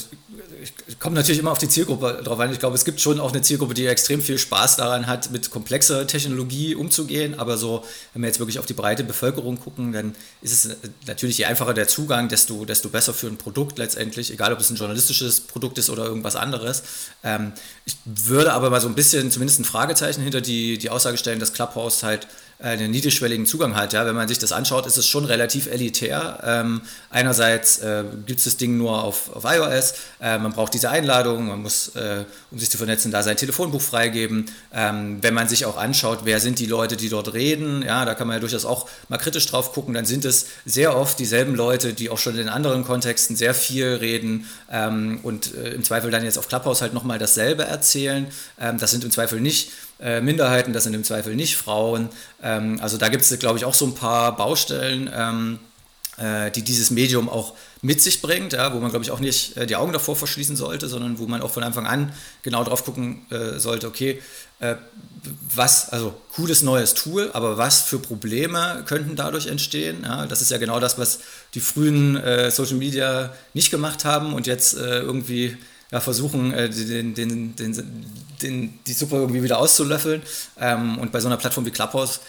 ich 0.62 1.00
komme 1.00 1.16
natürlich 1.16 1.40
immer 1.40 1.52
auf 1.52 1.58
die 1.58 1.70
Zielgruppe 1.70 2.22
drauf 2.22 2.38
an. 2.38 2.52
Ich 2.52 2.60
glaube, 2.60 2.76
es 2.76 2.84
gibt 2.84 3.00
schon 3.00 3.18
auch 3.22 3.32
eine 3.32 3.42
Zielgruppe, 3.42 3.74
die 3.74 3.86
extrem 3.86 4.22
viel 4.22 4.38
Spaß 4.38 4.76
daran 4.76 5.08
hat, 5.08 5.32
mit 5.32 5.52
komplexer 5.52 6.06
Technologie 6.06 6.76
umzugehen. 6.76 7.40
Aber 7.40 7.58
so, 7.58 7.86
wenn 8.14 8.22
wir 8.22 8.28
jetzt 8.28 8.40
wirklich 8.40 8.60
auf 8.60 8.66
die 8.66 8.74
breite 8.74 9.06
Bevölkerung 9.06 9.58
gucken, 9.58 9.94
dann 9.94 10.16
ist 10.42 10.66
es 10.66 10.76
natürlich, 11.08 11.38
je 11.38 11.46
einfacher 11.46 11.74
der 11.74 11.88
Zugang, 11.88 12.28
desto, 12.28 12.66
desto 12.66 12.90
besser 12.90 13.14
für 13.14 13.28
ein 13.28 13.38
Produkt 13.38 13.78
letztendlich, 13.78 14.34
egal 14.34 14.52
ob 14.52 14.60
es 14.60 14.70
ein 14.70 14.76
journalistisches 14.76 15.40
Produkt 15.40 15.78
ist 15.78 15.90
oder 15.90 16.04
irgendwas 16.04 16.36
anderes. 16.36 16.84
Ähm, 17.24 17.54
ich 17.86 17.96
würde 18.04 18.52
aber 18.52 18.70
mal 18.70 18.82
so 18.82 18.90
ein 18.90 18.96
bisschen 18.96 19.32
zumindest 19.32 19.62
ein 19.62 19.66
Fragezeichen 19.66 20.22
hinter 20.22 20.42
die, 20.42 20.78
die 20.78 20.90
Aussage 20.90 21.18
stellen, 21.18 21.40
dass 21.40 21.54
Clubhouse 21.54 22.04
halt 22.04 22.28
einen 22.62 22.92
niedrigschwelligen 22.92 23.46
Zugang 23.46 23.76
hat. 23.76 23.94
Ja? 23.94 24.06
Wenn 24.06 24.16
man 24.16 24.28
sich 24.28 24.38
das 24.38 24.52
anschaut, 24.52 24.86
ist 24.86 24.98
es 24.98 25.08
schon 25.08 25.24
relativ 25.24 25.68
elitär. 25.68 26.40
Ähm, 26.44 26.82
einerseits 27.10 27.80
äh, 27.80 28.04
gibt 28.26 28.40
es 28.40 28.46
das 28.46 28.58
Ding 28.58 28.78
nur 28.78 29.02
auf, 29.02 29.34
auf 29.34 29.46
iOS, 29.46 29.94
äh, 30.20 30.38
man 30.38 30.52
braucht 30.52 30.74
diese 30.74 30.90
Einladung, 30.90 31.48
man 31.48 31.62
muss, 31.62 31.96
äh, 31.96 32.26
um 32.52 32.60
sich 32.60 32.70
zu 32.70 32.78
vernetzen, 32.78 33.12
da 33.12 33.24
sein 33.24 33.38
Telefonbuch 33.38 33.82
freigeben. 33.82 34.52
Ähm, 34.74 35.20
wenn 35.22 35.34
man 35.34 35.48
sich 35.48 35.66
auch 35.66 35.78
anschaut, 35.78 36.20
wer 36.24 36.42
sind 36.42 36.60
die 36.60 36.66
Leute, 36.66 36.98
die 36.98 37.08
dort 37.08 37.34
reden, 37.34 37.82
ja, 37.82 38.04
da 38.04 38.14
kann 38.14 38.28
man 38.28 38.36
ja 38.36 38.42
durchaus 38.42 38.66
auch 38.66 38.90
mal 39.08 39.18
kritisch 39.18 39.46
drauf 39.46 39.72
gucken, 39.72 39.94
dann 39.94 40.06
sind 40.06 40.26
es 40.26 40.48
sehr 40.66 40.98
oft 40.98 41.18
dieselben 41.18 41.56
Leute, 41.56 41.94
die 41.94 42.10
auch 42.10 42.18
schon 42.18 42.38
in 42.38 42.50
anderen 42.50 42.84
Kontexten 42.84 43.38
sehr 43.38 43.54
viel 43.54 43.88
reden 43.88 44.48
ähm, 44.70 45.22
und 45.24 45.56
äh, 45.56 45.70
im 45.70 45.86
Zweifel 45.86 46.12
dann 46.12 46.26
jetzt 46.26 46.38
auf 46.38 46.50
Clubhouse 46.50 46.82
halt 46.82 46.94
nochmal 46.94 47.20
dasselbe 47.20 47.64
erzählen. 47.64 48.28
Ähm, 48.60 48.78
das 48.80 48.92
sind 48.92 49.06
im 49.06 49.12
Zweifel 49.12 49.40
nicht 49.40 49.72
äh, 50.00 50.22
Minderheiten, 50.22 50.74
das 50.74 50.84
sind 50.84 50.94
im 50.94 51.04
Zweifel 51.04 51.36
nicht 51.36 51.58
Frauen. 51.58 52.10
Ähm, 52.42 52.80
also 52.82 52.98
da 52.98 53.10
gibt 53.10 53.24
es, 53.24 53.40
glaube 53.40 53.58
ich, 53.58 53.66
auch 53.66 53.74
so 53.74 53.86
ein 53.86 53.96
paar 53.96 54.36
Baustellen, 54.36 55.10
ähm, 55.14 55.60
äh, 56.18 56.52
die 56.52 56.64
dieses 56.64 56.92
Medium 56.92 57.30
auch 57.30 57.54
mit 57.82 58.02
sich 58.02 58.22
bringt, 58.22 58.54
ja, 58.54 58.74
wo 58.74 58.80
man, 58.80 58.90
glaube 58.90 59.04
ich, 59.04 59.12
auch 59.12 59.20
nicht 59.20 59.56
äh, 59.58 59.66
die 59.66 59.76
Augen 59.76 59.94
davor 59.94 60.16
verschließen 60.16 60.56
sollte, 60.56 60.88
sondern 60.88 61.18
wo 61.20 61.28
man 61.28 61.42
auch 61.42 61.52
von 61.52 61.64
Anfang 61.64 61.86
an 61.86 62.12
genau 62.44 62.64
drauf 62.64 62.84
gucken 62.84 63.26
äh, 63.30 63.60
sollte, 63.60 63.88
okay, 63.88 64.22
äh, 64.60 64.76
was, 65.54 65.90
also 65.90 66.14
cooles 66.34 66.62
neues 66.62 66.94
Tool, 66.94 67.30
aber 67.34 67.58
was 67.58 67.82
für 67.82 68.00
Probleme 68.00 68.84
könnten 68.86 69.16
dadurch 69.16 69.48
entstehen? 69.48 70.04
Ja, 70.04 70.26
das 70.26 70.42
ist 70.42 70.52
ja 70.52 70.58
genau 70.58 70.80
das, 70.80 70.98
was 70.98 71.20
die 71.54 71.60
frühen 71.60 72.16
äh, 72.18 72.52
Social 72.52 72.78
Media 72.78 73.34
nicht 73.54 73.70
gemacht 73.72 74.06
haben 74.06 74.34
und 74.34 74.48
jetzt 74.48 74.74
irgendwie 74.76 75.58
ja, 75.92 76.00
versuchen, 76.00 76.54
äh, 76.54 76.70
den, 76.70 77.16
den, 77.16 77.56
den, 77.56 78.06
den, 78.42 78.80
die 78.88 78.94
Suppe 78.94 79.16
irgendwie 79.16 79.44
wieder 79.44 79.60
auszulöffeln. 79.60 80.22
Ähm, 80.60 80.98
und 80.98 81.12
bei 81.12 81.20
so 81.20 81.28
einer 81.28 81.38
Plattform 81.38 81.66
wie 81.66 81.72
Clubhouse 81.72 82.22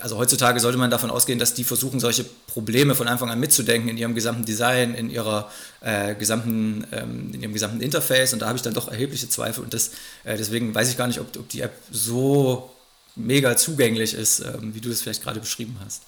also 0.00 0.16
heutzutage 0.16 0.60
sollte 0.60 0.78
man 0.78 0.90
davon 0.90 1.10
ausgehen, 1.10 1.38
dass 1.38 1.54
die 1.54 1.64
versuchen, 1.64 2.00
solche 2.00 2.24
Probleme 2.46 2.94
von 2.94 3.08
Anfang 3.08 3.30
an 3.30 3.40
mitzudenken 3.40 3.88
in 3.88 3.96
ihrem 3.96 4.14
gesamten 4.14 4.44
Design, 4.44 4.94
in, 4.94 5.10
ihrer, 5.10 5.50
äh, 5.80 6.14
gesamten, 6.14 6.86
ähm, 6.92 7.30
in 7.32 7.42
ihrem 7.42 7.52
gesamten 7.52 7.80
Interface. 7.80 8.32
Und 8.32 8.42
da 8.42 8.46
habe 8.46 8.56
ich 8.56 8.62
dann 8.62 8.74
doch 8.74 8.88
erhebliche 8.88 9.28
Zweifel. 9.28 9.64
Und 9.64 9.74
das, 9.74 9.90
äh, 10.24 10.36
deswegen 10.36 10.74
weiß 10.74 10.90
ich 10.90 10.96
gar 10.96 11.06
nicht, 11.06 11.20
ob, 11.20 11.36
ob 11.36 11.48
die 11.48 11.60
App 11.60 11.72
so 11.90 12.70
mega 13.14 13.56
zugänglich 13.56 14.14
ist, 14.14 14.40
ähm, 14.40 14.74
wie 14.74 14.80
du 14.80 14.90
es 14.90 15.02
vielleicht 15.02 15.22
gerade 15.22 15.40
beschrieben 15.40 15.76
hast. 15.84 16.02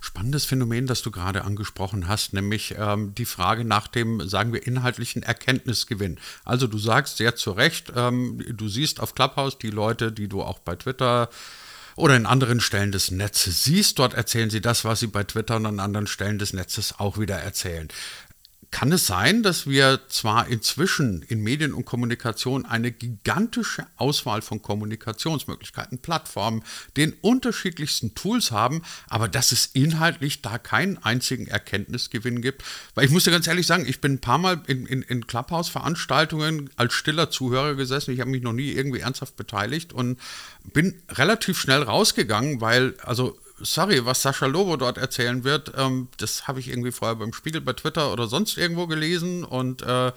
Spannendes 0.00 0.44
Phänomen, 0.44 0.86
das 0.86 1.02
du 1.02 1.10
gerade 1.10 1.44
angesprochen 1.44 2.08
hast, 2.08 2.32
nämlich 2.32 2.74
ähm, 2.78 3.14
die 3.14 3.24
Frage 3.24 3.64
nach 3.64 3.86
dem, 3.88 4.28
sagen 4.28 4.52
wir, 4.52 4.66
inhaltlichen 4.66 5.22
Erkenntnisgewinn. 5.22 6.18
Also 6.44 6.66
du 6.66 6.78
sagst 6.78 7.16
sehr 7.16 7.36
zu 7.36 7.52
Recht, 7.52 7.92
ähm, 7.94 8.44
du 8.48 8.68
siehst 8.68 9.00
auf 9.00 9.14
Clubhouse 9.14 9.58
die 9.58 9.70
Leute, 9.70 10.12
die 10.12 10.28
du 10.28 10.42
auch 10.42 10.58
bei 10.58 10.76
Twitter 10.76 11.28
oder 11.96 12.16
in 12.16 12.26
anderen 12.26 12.60
Stellen 12.60 12.92
des 12.92 13.10
Netzes 13.10 13.64
siehst. 13.64 13.98
Dort 13.98 14.14
erzählen 14.14 14.50
sie 14.50 14.60
das, 14.60 14.84
was 14.84 15.00
sie 15.00 15.06
bei 15.06 15.24
Twitter 15.24 15.56
und 15.56 15.66
an 15.66 15.80
anderen 15.80 16.06
Stellen 16.06 16.38
des 16.38 16.52
Netzes 16.52 16.98
auch 16.98 17.18
wieder 17.18 17.36
erzählen. 17.36 17.88
Kann 18.72 18.90
es 18.90 19.06
sein, 19.06 19.42
dass 19.42 19.66
wir 19.66 20.00
zwar 20.08 20.48
inzwischen 20.48 21.20
in 21.20 21.42
Medien 21.42 21.74
und 21.74 21.84
Kommunikation 21.84 22.64
eine 22.64 22.90
gigantische 22.90 23.86
Auswahl 23.96 24.40
von 24.40 24.62
Kommunikationsmöglichkeiten, 24.62 25.98
Plattformen, 25.98 26.64
den 26.96 27.12
unterschiedlichsten 27.20 28.14
Tools 28.14 28.50
haben, 28.50 28.82
aber 29.08 29.28
dass 29.28 29.52
es 29.52 29.66
inhaltlich 29.66 30.40
da 30.40 30.56
keinen 30.56 30.96
einzigen 30.96 31.48
Erkenntnisgewinn 31.48 32.40
gibt? 32.40 32.64
Weil 32.94 33.04
ich 33.04 33.10
muss 33.10 33.24
dir 33.24 33.30
ganz 33.30 33.46
ehrlich 33.46 33.66
sagen, 33.66 33.84
ich 33.86 34.00
bin 34.00 34.14
ein 34.14 34.20
paar 34.20 34.38
Mal 34.38 34.62
in, 34.66 34.86
in, 34.86 35.02
in 35.02 35.26
Clubhouse-Veranstaltungen 35.26 36.70
als 36.76 36.94
stiller 36.94 37.30
Zuhörer 37.30 37.74
gesessen. 37.74 38.14
Ich 38.14 38.20
habe 38.20 38.30
mich 38.30 38.42
noch 38.42 38.54
nie 38.54 38.70
irgendwie 38.70 39.00
ernsthaft 39.00 39.36
beteiligt 39.36 39.92
und 39.92 40.18
bin 40.72 41.02
relativ 41.10 41.60
schnell 41.60 41.82
rausgegangen, 41.82 42.62
weil, 42.62 42.94
also 43.02 43.38
sorry, 43.62 44.04
was 44.04 44.22
Sascha 44.22 44.46
Lobo 44.46 44.76
dort 44.76 44.98
erzählen 44.98 45.44
wird, 45.44 45.72
ähm, 45.76 46.08
das 46.18 46.46
habe 46.46 46.60
ich 46.60 46.68
irgendwie 46.68 46.92
vorher 46.92 47.16
beim 47.16 47.32
Spiegel 47.32 47.60
bei 47.60 47.72
Twitter 47.72 48.12
oder 48.12 48.26
sonst 48.26 48.58
irgendwo 48.58 48.86
gelesen 48.86 49.44
und 49.44 49.82
äh, 49.82 50.12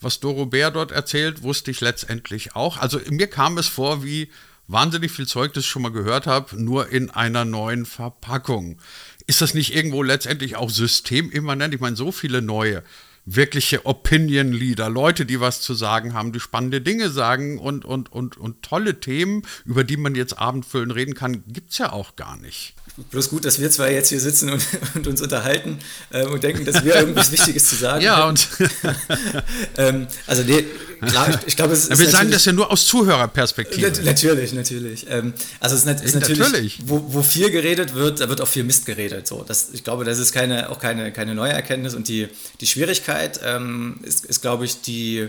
was 0.00 0.20
Doro 0.20 0.46
Bär 0.46 0.70
dort 0.70 0.92
erzählt, 0.92 1.42
wusste 1.42 1.70
ich 1.70 1.80
letztendlich 1.80 2.54
auch. 2.54 2.76
Also 2.76 3.00
mir 3.10 3.26
kam 3.26 3.58
es 3.58 3.66
vor 3.66 4.04
wie 4.04 4.30
wahnsinnig 4.68 5.10
viel 5.10 5.26
Zeug, 5.26 5.52
das 5.52 5.64
ich 5.64 5.70
schon 5.70 5.82
mal 5.82 5.92
gehört 5.92 6.26
habe, 6.26 6.62
nur 6.62 6.88
in 6.88 7.10
einer 7.10 7.44
neuen 7.44 7.86
Verpackung. 7.86 8.78
Ist 9.26 9.40
das 9.40 9.54
nicht 9.54 9.74
irgendwo 9.74 10.02
letztendlich 10.02 10.56
auch 10.56 10.70
systemimmanent? 10.70 11.74
Ich 11.74 11.80
meine, 11.80 11.96
so 11.96 12.12
viele 12.12 12.42
neue 12.42 12.82
wirkliche 13.24 13.86
Opinion 13.86 14.52
Leader, 14.52 14.88
Leute, 14.88 15.26
die 15.26 15.40
was 15.40 15.60
zu 15.60 15.74
sagen 15.74 16.14
haben, 16.14 16.32
die 16.32 16.40
spannende 16.40 16.80
Dinge 16.80 17.10
sagen 17.10 17.58
und, 17.58 17.84
und, 17.84 18.10
und, 18.10 18.36
und 18.36 18.62
tolle 18.62 19.00
Themen, 19.00 19.42
über 19.64 19.84
die 19.84 19.96
man 19.96 20.14
jetzt 20.14 20.38
abendfüllend 20.38 20.94
reden 20.94 21.14
kann, 21.14 21.44
gibt 21.46 21.72
es 21.72 21.78
ja 21.78 21.92
auch 21.92 22.16
gar 22.16 22.36
nicht. 22.36 22.74
Bloß 23.10 23.30
gut, 23.30 23.44
dass 23.44 23.60
wir 23.60 23.70
zwei 23.70 23.92
jetzt 23.92 24.08
hier 24.08 24.20
sitzen 24.20 24.50
und, 24.50 24.62
und 24.94 25.06
uns 25.06 25.22
unterhalten 25.22 25.78
äh, 26.10 26.24
und 26.24 26.42
denken, 26.42 26.64
dass 26.64 26.84
wir 26.84 26.94
irgendwas 26.96 27.32
Wichtiges 27.32 27.68
zu 27.68 27.76
sagen 27.76 28.02
ja, 28.02 28.16
haben. 28.16 28.30
und 28.30 28.48
ähm, 29.78 30.06
also 30.26 30.42
nee, 30.42 30.64
klar, 31.06 31.30
ich, 31.30 31.48
ich 31.48 31.56
glaube, 31.56 31.72
es 31.74 31.86
ist. 31.86 31.98
Wir 31.98 32.08
sagen 32.08 32.30
das 32.30 32.44
ja 32.44 32.52
nur 32.52 32.70
aus 32.70 32.86
Zuhörerperspektive. 32.86 33.92
natürlich, 34.04 34.52
natürlich. 34.52 35.06
Ähm, 35.08 35.32
also 35.60 35.76
es 35.76 35.84
ist, 35.84 36.04
ist 36.04 36.14
natürlich, 36.14 36.38
natürlich. 36.38 36.78
Wo, 36.84 37.04
wo, 37.08 37.22
viel 37.22 37.50
geredet 37.50 37.94
wird, 37.94 38.20
da 38.20 38.28
wird 38.28 38.40
auch 38.40 38.48
viel 38.48 38.64
Mist 38.64 38.86
geredet. 38.86 39.26
So, 39.26 39.44
das, 39.46 39.68
ich 39.72 39.84
glaube, 39.84 40.04
das 40.04 40.18
ist 40.18 40.32
keine, 40.32 40.70
auch 40.70 40.78
keine, 40.78 41.12
keine 41.12 41.34
neue 41.34 41.52
Erkenntnis 41.52 41.94
und 41.94 42.08
die, 42.08 42.28
die 42.60 42.66
Schwierigkeit 42.66 43.40
ähm, 43.44 44.00
ist, 44.02 44.24
ist, 44.26 44.42
glaube 44.42 44.64
ich, 44.64 44.80
die 44.82 45.28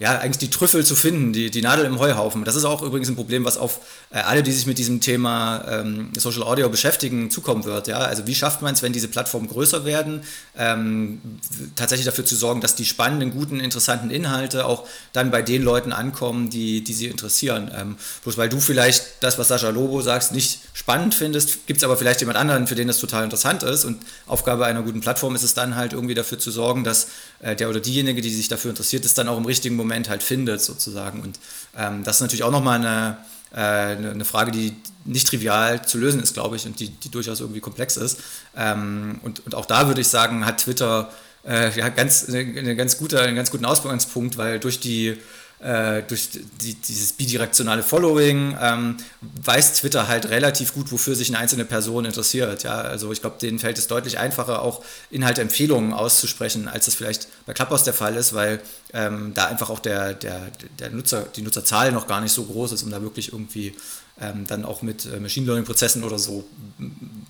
ja, 0.00 0.16
eigentlich 0.18 0.38
die 0.38 0.50
Trüffel 0.50 0.84
zu 0.84 0.94
finden, 0.94 1.32
die, 1.32 1.50
die 1.50 1.60
Nadel 1.60 1.84
im 1.84 1.98
Heuhaufen. 1.98 2.44
Das 2.44 2.54
ist 2.54 2.64
auch 2.64 2.82
übrigens 2.82 3.08
ein 3.08 3.16
Problem, 3.16 3.44
was 3.44 3.58
auf 3.58 3.80
äh, 4.10 4.18
alle, 4.18 4.44
die 4.44 4.52
sich 4.52 4.64
mit 4.66 4.78
diesem 4.78 5.00
Thema 5.00 5.64
ähm, 5.68 6.12
Social 6.16 6.44
Audio 6.44 6.68
beschäftigen, 6.68 7.32
zukommen 7.32 7.64
wird. 7.64 7.88
Ja? 7.88 7.98
Also 7.98 8.28
wie 8.28 8.34
schafft 8.36 8.62
man 8.62 8.74
es, 8.74 8.82
wenn 8.82 8.92
diese 8.92 9.08
Plattformen 9.08 9.48
größer 9.48 9.84
werden, 9.84 10.22
ähm, 10.56 11.20
tatsächlich 11.74 12.06
dafür 12.06 12.24
zu 12.24 12.36
sorgen, 12.36 12.60
dass 12.60 12.76
die 12.76 12.84
spannenden, 12.84 13.32
guten, 13.32 13.58
interessanten 13.58 14.10
Inhalte 14.10 14.66
auch 14.66 14.86
dann 15.12 15.32
bei 15.32 15.42
den 15.42 15.64
Leuten 15.64 15.92
ankommen, 15.92 16.48
die, 16.48 16.84
die 16.84 16.94
sie 16.94 17.06
interessieren. 17.06 17.68
Ähm, 17.76 17.96
bloß 18.22 18.38
weil 18.38 18.48
du 18.48 18.60
vielleicht 18.60 19.04
das, 19.20 19.36
was 19.36 19.48
Sascha 19.48 19.70
Lobo 19.70 20.00
sagst, 20.00 20.30
nicht 20.30 20.60
spannend 20.74 21.16
findest, 21.16 21.66
gibt 21.66 21.78
es 21.78 21.84
aber 21.84 21.96
vielleicht 21.96 22.20
jemand 22.20 22.38
anderen, 22.38 22.68
für 22.68 22.76
den 22.76 22.86
das 22.86 22.98
total 22.98 23.24
interessant 23.24 23.64
ist. 23.64 23.84
Und 23.84 24.00
Aufgabe 24.28 24.64
einer 24.64 24.82
guten 24.82 25.00
Plattform 25.00 25.34
ist 25.34 25.42
es 25.42 25.54
dann 25.54 25.74
halt 25.74 25.92
irgendwie 25.92 26.14
dafür 26.14 26.38
zu 26.38 26.52
sorgen, 26.52 26.84
dass 26.84 27.08
äh, 27.40 27.56
der 27.56 27.68
oder 27.68 27.80
diejenige, 27.80 28.20
die 28.20 28.30
sich 28.30 28.46
dafür 28.46 28.70
interessiert, 28.70 29.04
es 29.04 29.14
dann 29.14 29.26
auch 29.26 29.38
im 29.38 29.44
richtigen 29.44 29.74
Moment 29.74 29.87
Moment 29.88 30.08
halt 30.08 30.22
findet, 30.22 30.60
sozusagen. 30.60 31.20
Und 31.20 31.38
ähm, 31.76 32.04
das 32.04 32.16
ist 32.16 32.20
natürlich 32.20 32.44
auch 32.44 32.52
nochmal 32.52 32.78
eine, 32.78 33.16
äh, 33.52 33.96
eine, 33.96 34.10
eine 34.10 34.24
Frage, 34.24 34.52
die 34.52 34.76
nicht 35.04 35.28
trivial 35.28 35.84
zu 35.84 35.98
lösen 35.98 36.22
ist, 36.22 36.34
glaube 36.34 36.56
ich, 36.56 36.66
und 36.66 36.78
die, 36.80 36.90
die 36.90 37.10
durchaus 37.10 37.40
irgendwie 37.40 37.60
komplex 37.60 37.96
ist. 37.96 38.20
Ähm, 38.56 39.18
und, 39.22 39.44
und 39.46 39.54
auch 39.54 39.66
da 39.66 39.86
würde 39.88 40.00
ich 40.00 40.08
sagen, 40.08 40.44
hat 40.44 40.58
Twitter 40.58 41.10
äh, 41.46 41.76
ja, 41.78 41.88
ganz, 41.88 42.28
eine, 42.28 42.38
eine 42.38 42.76
ganz 42.76 42.98
gute, 42.98 43.20
einen 43.20 43.36
ganz 43.36 43.50
guten 43.50 43.64
Ausgangspunkt, 43.64 44.36
weil 44.36 44.58
durch 44.60 44.80
die 44.80 45.16
äh, 45.60 46.02
durch 46.02 46.30
die, 46.60 46.74
dieses 46.74 47.12
bidirektionale 47.12 47.82
Following 47.82 48.56
ähm, 48.60 48.96
weiß 49.20 49.74
Twitter 49.74 50.06
halt 50.06 50.30
relativ 50.30 50.72
gut, 50.72 50.92
wofür 50.92 51.16
sich 51.16 51.28
eine 51.28 51.38
einzelne 51.38 51.64
Person 51.64 52.04
interessiert. 52.04 52.62
Ja? 52.62 52.80
Also 52.80 53.10
ich 53.10 53.20
glaube, 53.20 53.38
denen 53.40 53.58
fällt 53.58 53.78
es 53.78 53.88
deutlich 53.88 54.18
einfacher, 54.18 54.62
auch 54.62 54.84
Inhaltempfehlungen 55.10 55.92
auszusprechen, 55.92 56.68
als 56.68 56.84
das 56.84 56.94
vielleicht 56.94 57.28
bei 57.46 57.54
Clubhouse 57.54 57.82
der 57.82 57.94
Fall 57.94 58.16
ist, 58.16 58.34
weil 58.34 58.60
ähm, 58.92 59.32
da 59.34 59.46
einfach 59.46 59.70
auch 59.70 59.80
der, 59.80 60.14
der, 60.14 60.50
der 60.78 60.90
Nutzer, 60.90 61.26
die 61.34 61.42
Nutzerzahl 61.42 61.90
noch 61.92 62.06
gar 62.06 62.20
nicht 62.20 62.32
so 62.32 62.44
groß 62.44 62.72
ist, 62.72 62.82
um 62.84 62.90
da 62.90 63.02
wirklich 63.02 63.32
irgendwie 63.32 63.74
ähm, 64.20 64.46
dann 64.46 64.64
auch 64.64 64.82
mit 64.82 65.06
äh, 65.06 65.18
Machine 65.20 65.46
Learning-Prozessen 65.46 66.04
oder 66.04 66.18
so 66.18 66.44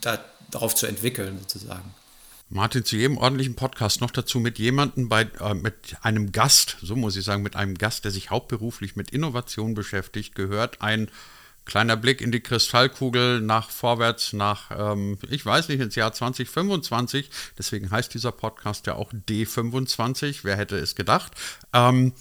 da, 0.00 0.18
darauf 0.50 0.74
zu 0.74 0.86
entwickeln, 0.86 1.38
sozusagen. 1.40 1.94
Martin, 2.50 2.82
zu 2.82 2.96
jedem 2.96 3.18
ordentlichen 3.18 3.56
Podcast 3.56 4.00
noch 4.00 4.10
dazu 4.10 4.40
mit 4.40 4.58
jemandem, 4.58 5.10
bei, 5.10 5.28
äh, 5.40 5.52
mit 5.52 5.96
einem 6.00 6.32
Gast, 6.32 6.78
so 6.80 6.96
muss 6.96 7.14
ich 7.16 7.24
sagen, 7.24 7.42
mit 7.42 7.56
einem 7.56 7.76
Gast, 7.76 8.04
der 8.04 8.10
sich 8.10 8.30
hauptberuflich 8.30 8.96
mit 8.96 9.10
Innovation 9.10 9.74
beschäftigt, 9.74 10.34
gehört 10.34 10.80
ein 10.80 11.10
kleiner 11.66 11.98
Blick 11.98 12.22
in 12.22 12.32
die 12.32 12.40
Kristallkugel 12.40 13.42
nach 13.42 13.68
vorwärts, 13.68 14.32
nach, 14.32 14.70
ähm, 14.70 15.18
ich 15.28 15.44
weiß 15.44 15.68
nicht, 15.68 15.80
ins 15.80 15.94
Jahr 15.94 16.14
2025. 16.14 17.28
Deswegen 17.58 17.90
heißt 17.90 18.14
dieser 18.14 18.32
Podcast 18.32 18.86
ja 18.86 18.94
auch 18.94 19.12
D25. 19.12 20.40
Wer 20.42 20.56
hätte 20.56 20.78
es 20.78 20.94
gedacht? 20.94 21.32
Ähm, 21.74 22.14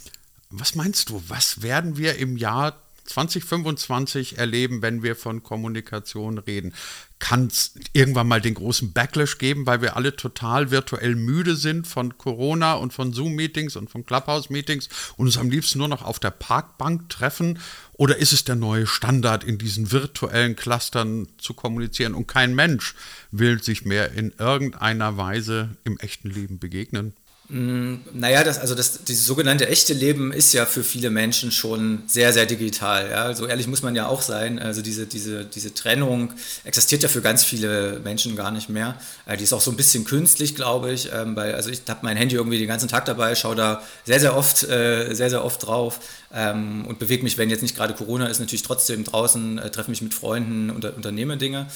was 0.49 0.75
meinst 0.75 1.09
du, 1.09 1.23
was 1.27 1.61
werden 1.61 1.95
wir 1.95 2.17
im 2.17 2.35
Jahr 2.35 2.75
2025 3.07 4.37
erleben, 4.37 4.81
wenn 4.81 5.01
wir 5.01 5.15
von 5.15 5.41
Kommunikation 5.41 6.37
reden? 6.37 6.73
Kann 7.19 7.47
es 7.47 7.73
irgendwann 7.93 8.27
mal 8.27 8.41
den 8.41 8.53
großen 8.53 8.93
Backlash 8.93 9.39
geben, 9.39 9.65
weil 9.65 9.81
wir 9.81 9.95
alle 9.95 10.15
total 10.15 10.69
virtuell 10.69 11.15
müde 11.15 11.55
sind 11.55 11.87
von 11.87 12.17
Corona 12.17 12.73
und 12.73 12.93
von 12.93 13.11
Zoom-Meetings 13.11 13.75
und 13.75 13.89
von 13.89 14.05
Clubhouse-Meetings 14.05 14.89
und 15.17 15.25
uns 15.25 15.37
am 15.37 15.49
liebsten 15.49 15.79
nur 15.79 15.87
noch 15.87 16.03
auf 16.03 16.19
der 16.19 16.31
Parkbank 16.31 17.09
treffen? 17.09 17.59
Oder 17.93 18.17
ist 18.17 18.33
es 18.33 18.43
der 18.43 18.55
neue 18.55 18.85
Standard, 18.85 19.43
in 19.43 19.57
diesen 19.57 19.91
virtuellen 19.91 20.55
Clustern 20.55 21.27
zu 21.39 21.55
kommunizieren 21.55 22.13
und 22.13 22.27
kein 22.27 22.53
Mensch 22.53 22.93
will 23.31 23.63
sich 23.63 23.85
mehr 23.85 24.11
in 24.11 24.33
irgendeiner 24.37 25.17
Weise 25.17 25.69
im 25.83 25.97
echten 25.97 26.29
Leben 26.29 26.59
begegnen? 26.59 27.13
Mm, 27.49 27.99
naja, 28.12 28.43
das, 28.43 28.60
also 28.60 28.75
das, 28.75 29.05
dieses 29.05 29.25
sogenannte 29.25 29.69
echte 29.69 29.93
Leben 29.93 30.33
ist 30.33 30.51
ja 30.51 30.65
für 30.65 30.83
viele 30.83 31.10
Menschen 31.10 31.51
schon 31.51 32.03
sehr, 32.05 32.33
sehr 32.33 32.45
digital. 32.45 33.10
Ja? 33.10 33.33
So 33.33 33.45
ehrlich 33.45 33.67
muss 33.67 33.81
man 33.81 33.95
ja 33.95 34.07
auch 34.07 34.21
sein. 34.21 34.60
Also 34.60 34.81
diese, 34.81 35.05
diese, 35.05 35.45
diese 35.45 35.73
Trennung 35.73 36.33
existiert 36.65 37.03
ja 37.03 37.10
für 37.10 37.21
ganz 37.21 37.45
viele 37.45 38.01
Menschen 38.03 38.36
gar 38.36 38.51
nicht 38.51 38.67
mehr. 38.67 38.99
Äh, 39.25 39.38
die 39.38 39.45
ist 39.45 39.53
auch 39.53 39.62
so 39.62 39.71
ein 39.71 39.77
bisschen 39.77 40.03
künstlich, 40.03 40.55
glaube 40.55 40.91
ich. 40.91 41.10
Ähm, 41.13 41.38
weil, 41.38 41.55
also 41.55 41.69
ich 41.69 41.81
habe 41.88 41.99
mein 42.01 42.17
Handy 42.17 42.36
irgendwie 42.36 42.60
den 42.60 42.67
ganzen 42.67 42.89
Tag 42.89 43.05
dabei, 43.05 43.33
schaue 43.36 43.55
da 43.55 43.81
sehr, 44.05 44.19
sehr 44.19 44.36
oft, 44.36 44.63
äh, 44.63 45.13
sehr, 45.13 45.29
sehr 45.29 45.45
oft 45.45 45.65
drauf 45.65 46.01
ähm, 46.33 46.86
und 46.86 46.99
bewege 46.99 47.23
mich, 47.23 47.38
wenn 47.38 47.49
jetzt 47.49 47.62
nicht 47.62 47.77
gerade 47.77 47.93
Corona 47.93 48.27
ist, 48.27 48.39
natürlich 48.39 48.63
trotzdem 48.63 49.05
draußen, 49.05 49.57
äh, 49.57 49.69
treffe 49.69 49.89
mich 49.89 50.01
mit 50.01 50.13
Freunden 50.13 50.69
und 50.69 50.83
unternehme 50.83 51.38
Dinge. 51.38 51.67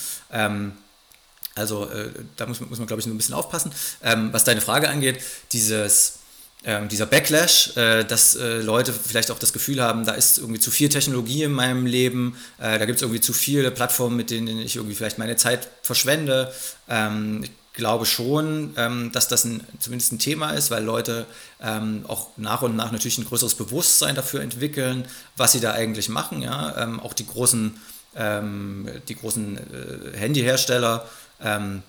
Also 1.56 1.90
äh, 1.90 2.10
da 2.38 2.46
muss, 2.46 2.60
muss 2.62 2.80
man, 2.80 2.88
glaube 2.88 3.02
ich, 3.02 3.08
ein 3.08 3.18
bisschen 3.18 3.36
aufpassen. 3.36 3.72
Ähm, 4.04 4.30
was 4.32 4.44
deine 4.44 4.62
Frage 4.62 4.90
angeht, 4.90 5.20
dieses, 5.52 6.20
ähm, 6.64 6.90
dieser 6.90 7.08
Backlash, 7.08 7.76
äh, 7.76 8.04
dass 8.04 8.36
äh, 8.36 8.62
Leute 8.62 8.94
vielleicht 8.94 9.32
auch 9.32 9.40
das 9.40 9.52
Gefühl 9.52 9.82
haben, 9.82 10.06
da 10.06 10.14
ist 10.14 10.38
irgendwie 10.38 10.60
zu 10.60 10.70
viel 10.70 10.90
Technologie 10.90 11.44
in 11.44 11.52
meinem 11.52 11.86
Leben, 11.86 12.36
äh, 12.60 12.78
da 12.78 12.86
gibt 12.86 12.98
es 12.98 13.02
irgendwie 13.02 13.22
zu 13.22 13.34
viele 13.34 13.72
Plattformen, 13.72 14.16
mit 14.16 14.30
denen 14.30 14.60
ich 14.60 14.76
irgendwie 14.76 14.96
vielleicht 14.96 15.18
meine 15.18 15.36
Zeit 15.36 15.68
verschwende. 15.82 16.54
Ähm, 16.88 17.44
ich 17.44 17.52
glaube 17.74 18.06
schon, 18.06 18.76
ähm, 18.78 19.12
dass 19.12 19.28
das 19.28 19.44
ein, 19.44 19.62
zumindest 19.80 20.12
ein 20.12 20.20
Thema 20.20 20.52
ist, 20.52 20.70
weil 20.70 20.84
Leute 20.84 21.26
ähm, 21.64 22.06
auch 22.08 22.28
nach 22.38 22.62
und 22.62 22.76
nach 22.76 22.92
natürlich 22.92 23.18
ein 23.18 23.26
größeres 23.26 23.56
Bewusstsein 23.56 24.14
dafür 24.14 24.42
entwickeln, 24.42 25.08
was 25.38 25.54
sie 25.54 25.62
da 25.62 25.72
eigentlich 25.72 26.10
machen. 26.10 26.44
Ja? 26.44 26.78
Ähm, 26.78 27.00
auch 27.00 27.14
die 27.14 27.28
großen, 27.28 27.80
die 28.14 29.16
großen 29.16 29.58
äh, 29.58 30.18
Handyhersteller 30.18 31.08
ähm, 31.44 31.84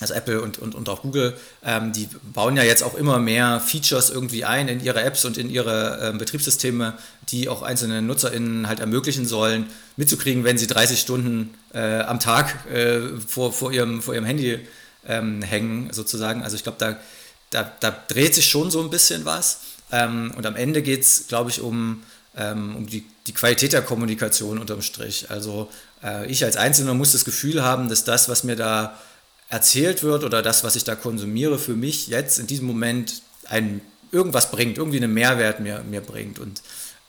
also 0.00 0.12
Apple 0.12 0.42
und, 0.42 0.58
und, 0.58 0.74
und 0.74 0.88
auch 0.90 1.02
Google, 1.02 1.34
ähm, 1.64 1.92
die 1.92 2.06
bauen 2.22 2.56
ja 2.56 2.62
jetzt 2.62 2.82
auch 2.82 2.94
immer 2.94 3.18
mehr 3.18 3.60
Features 3.60 4.10
irgendwie 4.10 4.44
ein 4.44 4.68
in 4.68 4.84
ihre 4.84 5.02
Apps 5.02 5.24
und 5.24 5.38
in 5.38 5.48
ihre 5.48 6.00
ähm, 6.02 6.18
Betriebssysteme, 6.18 6.94
die 7.30 7.48
auch 7.48 7.62
einzelne 7.62 8.02
NutzerInnen 8.02 8.68
halt 8.68 8.80
ermöglichen 8.80 9.24
sollen, 9.24 9.66
mitzukriegen, 9.96 10.44
wenn 10.44 10.58
sie 10.58 10.66
30 10.66 11.00
Stunden 11.00 11.54
äh, 11.72 12.00
am 12.00 12.20
Tag 12.20 12.66
äh, 12.70 13.00
vor, 13.26 13.54
vor, 13.54 13.72
ihrem, 13.72 14.02
vor 14.02 14.12
ihrem 14.12 14.26
Handy 14.26 14.60
ähm, 15.06 15.40
hängen, 15.40 15.90
sozusagen. 15.92 16.42
Also 16.42 16.56
ich 16.56 16.62
glaube, 16.62 16.78
da, 16.78 16.98
da, 17.50 17.72
da 17.80 18.04
dreht 18.08 18.34
sich 18.34 18.50
schon 18.50 18.70
so 18.70 18.82
ein 18.82 18.90
bisschen 18.90 19.24
was. 19.24 19.60
Ähm, 19.92 20.32
und 20.36 20.44
am 20.44 20.56
Ende 20.56 20.82
geht 20.82 21.02
es, 21.02 21.26
glaube 21.28 21.48
ich, 21.48 21.62
um, 21.62 22.02
ähm, 22.36 22.76
um 22.76 22.86
die, 22.86 23.04
die 23.26 23.32
Qualität 23.32 23.72
der 23.72 23.82
Kommunikation 23.82 24.58
unterm 24.58 24.82
Strich. 24.82 25.30
Also 25.30 25.68
äh, 26.02 26.30
ich 26.30 26.44
als 26.44 26.56
Einzelner 26.56 26.94
muss 26.94 27.12
das 27.12 27.24
Gefühl 27.24 27.62
haben, 27.62 27.88
dass 27.88 28.04
das, 28.04 28.28
was 28.28 28.44
mir 28.44 28.56
da 28.56 28.98
erzählt 29.48 30.02
wird 30.02 30.24
oder 30.24 30.42
das, 30.42 30.64
was 30.64 30.76
ich 30.76 30.84
da 30.84 30.94
konsumiere, 30.94 31.58
für 31.58 31.74
mich 31.74 32.08
jetzt 32.08 32.38
in 32.38 32.46
diesem 32.46 32.66
Moment 32.66 33.22
ein, 33.48 33.80
irgendwas 34.12 34.50
bringt, 34.50 34.78
irgendwie 34.78 34.98
einen 34.98 35.14
Mehrwert 35.14 35.60
mir, 35.60 35.82
mir 35.88 36.00
bringt. 36.00 36.38
Und 36.38 36.62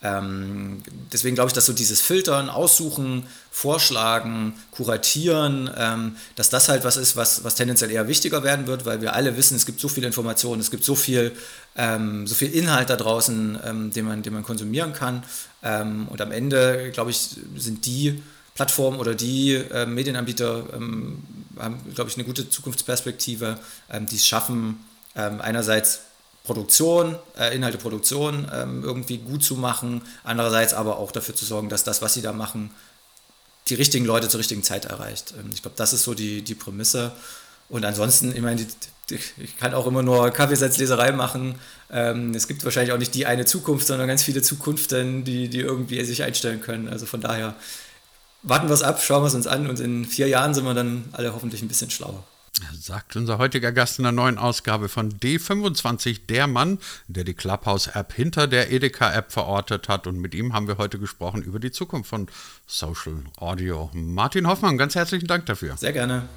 ähm, 0.03 0.83
deswegen 1.11 1.35
glaube 1.35 1.49
ich, 1.49 1.53
dass 1.53 1.65
so 1.65 1.73
dieses 1.73 2.01
Filtern, 2.01 2.49
Aussuchen, 2.49 3.23
Vorschlagen, 3.49 4.53
Kuratieren, 4.69 5.71
ähm, 5.75 6.15
dass 6.35 6.49
das 6.49 6.69
halt 6.69 6.83
was 6.83 6.97
ist, 6.97 7.15
was, 7.15 7.43
was 7.43 7.55
tendenziell 7.55 7.89
eher 7.89 8.07
wichtiger 8.07 8.43
werden 8.43 8.67
wird, 8.67 8.85
weil 8.85 9.01
wir 9.01 9.15
alle 9.15 9.37
wissen, 9.37 9.55
es 9.55 9.65
gibt 9.65 9.79
so 9.79 9.87
viele 9.87 10.05
Informationen, 10.05 10.61
es 10.61 10.69
gibt 10.69 10.83
so 10.83 10.93
viel, 10.93 11.35
ähm, 11.75 12.27
so 12.27 12.35
viel 12.35 12.51
Inhalt 12.51 12.91
da 12.91 12.95
draußen, 12.95 13.59
ähm, 13.65 13.91
den, 13.91 14.05
man, 14.05 14.21
den 14.21 14.33
man 14.33 14.43
konsumieren 14.43 14.93
kann. 14.93 15.23
Ähm, 15.63 16.07
und 16.09 16.21
am 16.21 16.31
Ende, 16.31 16.91
glaube 16.91 17.09
ich, 17.09 17.35
sind 17.55 17.85
die 17.87 18.21
Plattformen 18.53 18.99
oder 18.99 19.15
die 19.15 19.55
äh, 19.55 19.87
Medienanbieter 19.87 20.63
ähm, 20.73 21.23
haben, 21.57 21.79
glaube 21.95 22.11
ich, 22.11 22.17
eine 22.17 22.25
gute 22.25 22.49
Zukunftsperspektive, 22.49 23.57
die 24.11 24.15
es 24.15 24.27
schaffen, 24.27 24.85
einerseits 25.15 26.01
Produktion, 26.47 27.15
äh, 27.37 27.53
Inhalte 27.53 27.77
Produktion 27.77 28.49
ähm, 28.53 28.83
irgendwie 28.83 29.17
gut 29.17 29.43
zu 29.43 29.55
machen, 29.55 30.01
andererseits 30.23 30.73
aber 30.73 30.97
auch 30.97 31.11
dafür 31.11 31.35
zu 31.35 31.45
sorgen, 31.45 31.67
dass 31.67 31.83
das, 31.83 32.01
was 32.01 32.13
sie 32.13 32.21
da 32.21 32.31
machen, 32.31 32.71
die 33.67 33.75
richtigen 33.75 34.05
Leute 34.05 34.29
zur 34.29 34.39
richtigen 34.39 34.63
Zeit 34.63 34.85
erreicht. 34.85 35.33
Ähm, 35.37 35.51
ich 35.53 35.61
glaube, 35.61 35.75
das 35.77 35.91
ist 35.91 36.03
so 36.03 36.13
die, 36.13 36.41
die 36.41 36.55
Prämisse. 36.55 37.11
Und 37.69 37.83
ansonsten, 37.83 38.33
ich 38.33 38.41
meine, 38.41 38.65
ich 39.09 39.57
kann 39.57 39.73
auch 39.73 39.87
immer 39.87 40.03
nur 40.03 40.31
Kaffeesatzleserei 40.31 41.11
machen. 41.11 41.55
Ähm, 41.91 42.33
es 42.33 42.47
gibt 42.47 42.63
wahrscheinlich 42.63 42.93
auch 42.93 42.97
nicht 42.97 43.13
die 43.13 43.25
eine 43.25 43.43
Zukunft, 43.43 43.87
sondern 43.87 44.07
ganz 44.07 44.23
viele 44.23 44.41
Zukunften, 44.41 45.25
die, 45.25 45.49
die 45.49 45.59
irgendwie 45.59 46.03
sich 46.05 46.23
einstellen 46.23 46.61
können. 46.61 46.87
Also 46.87 47.05
von 47.05 47.19
daher 47.19 47.55
warten 48.43 48.69
wir 48.69 48.73
es 48.73 48.83
ab, 48.83 49.03
schauen 49.03 49.23
wir 49.23 49.27
es 49.27 49.35
uns 49.35 49.47
an 49.47 49.67
und 49.67 49.81
in 49.81 50.05
vier 50.05 50.29
Jahren 50.29 50.53
sind 50.53 50.63
wir 50.63 50.73
dann 50.73 51.09
alle 51.11 51.33
hoffentlich 51.33 51.61
ein 51.61 51.67
bisschen 51.67 51.91
schlauer. 51.91 52.23
Sagt 52.79 53.15
unser 53.15 53.37
heutiger 53.37 53.71
Gast 53.71 53.99
in 53.99 54.03
der 54.03 54.11
neuen 54.11 54.37
Ausgabe 54.37 54.89
von 54.89 55.11
D25, 55.11 56.27
der 56.27 56.47
Mann, 56.47 56.79
der 57.07 57.23
die 57.23 57.33
Clubhouse-App 57.33 58.13
hinter 58.13 58.47
der 58.47 58.71
Edeka-App 58.71 59.31
verortet 59.31 59.89
hat. 59.89 60.07
Und 60.07 60.19
mit 60.19 60.33
ihm 60.33 60.53
haben 60.53 60.67
wir 60.67 60.77
heute 60.77 60.99
gesprochen 60.99 61.43
über 61.43 61.59
die 61.59 61.71
Zukunft 61.71 62.09
von 62.09 62.27
Social 62.65 63.23
Audio. 63.37 63.89
Martin 63.93 64.47
Hoffmann, 64.47 64.77
ganz 64.77 64.95
herzlichen 64.95 65.27
Dank 65.27 65.45
dafür. 65.45 65.77
Sehr 65.77 65.93
gerne. 65.93 66.27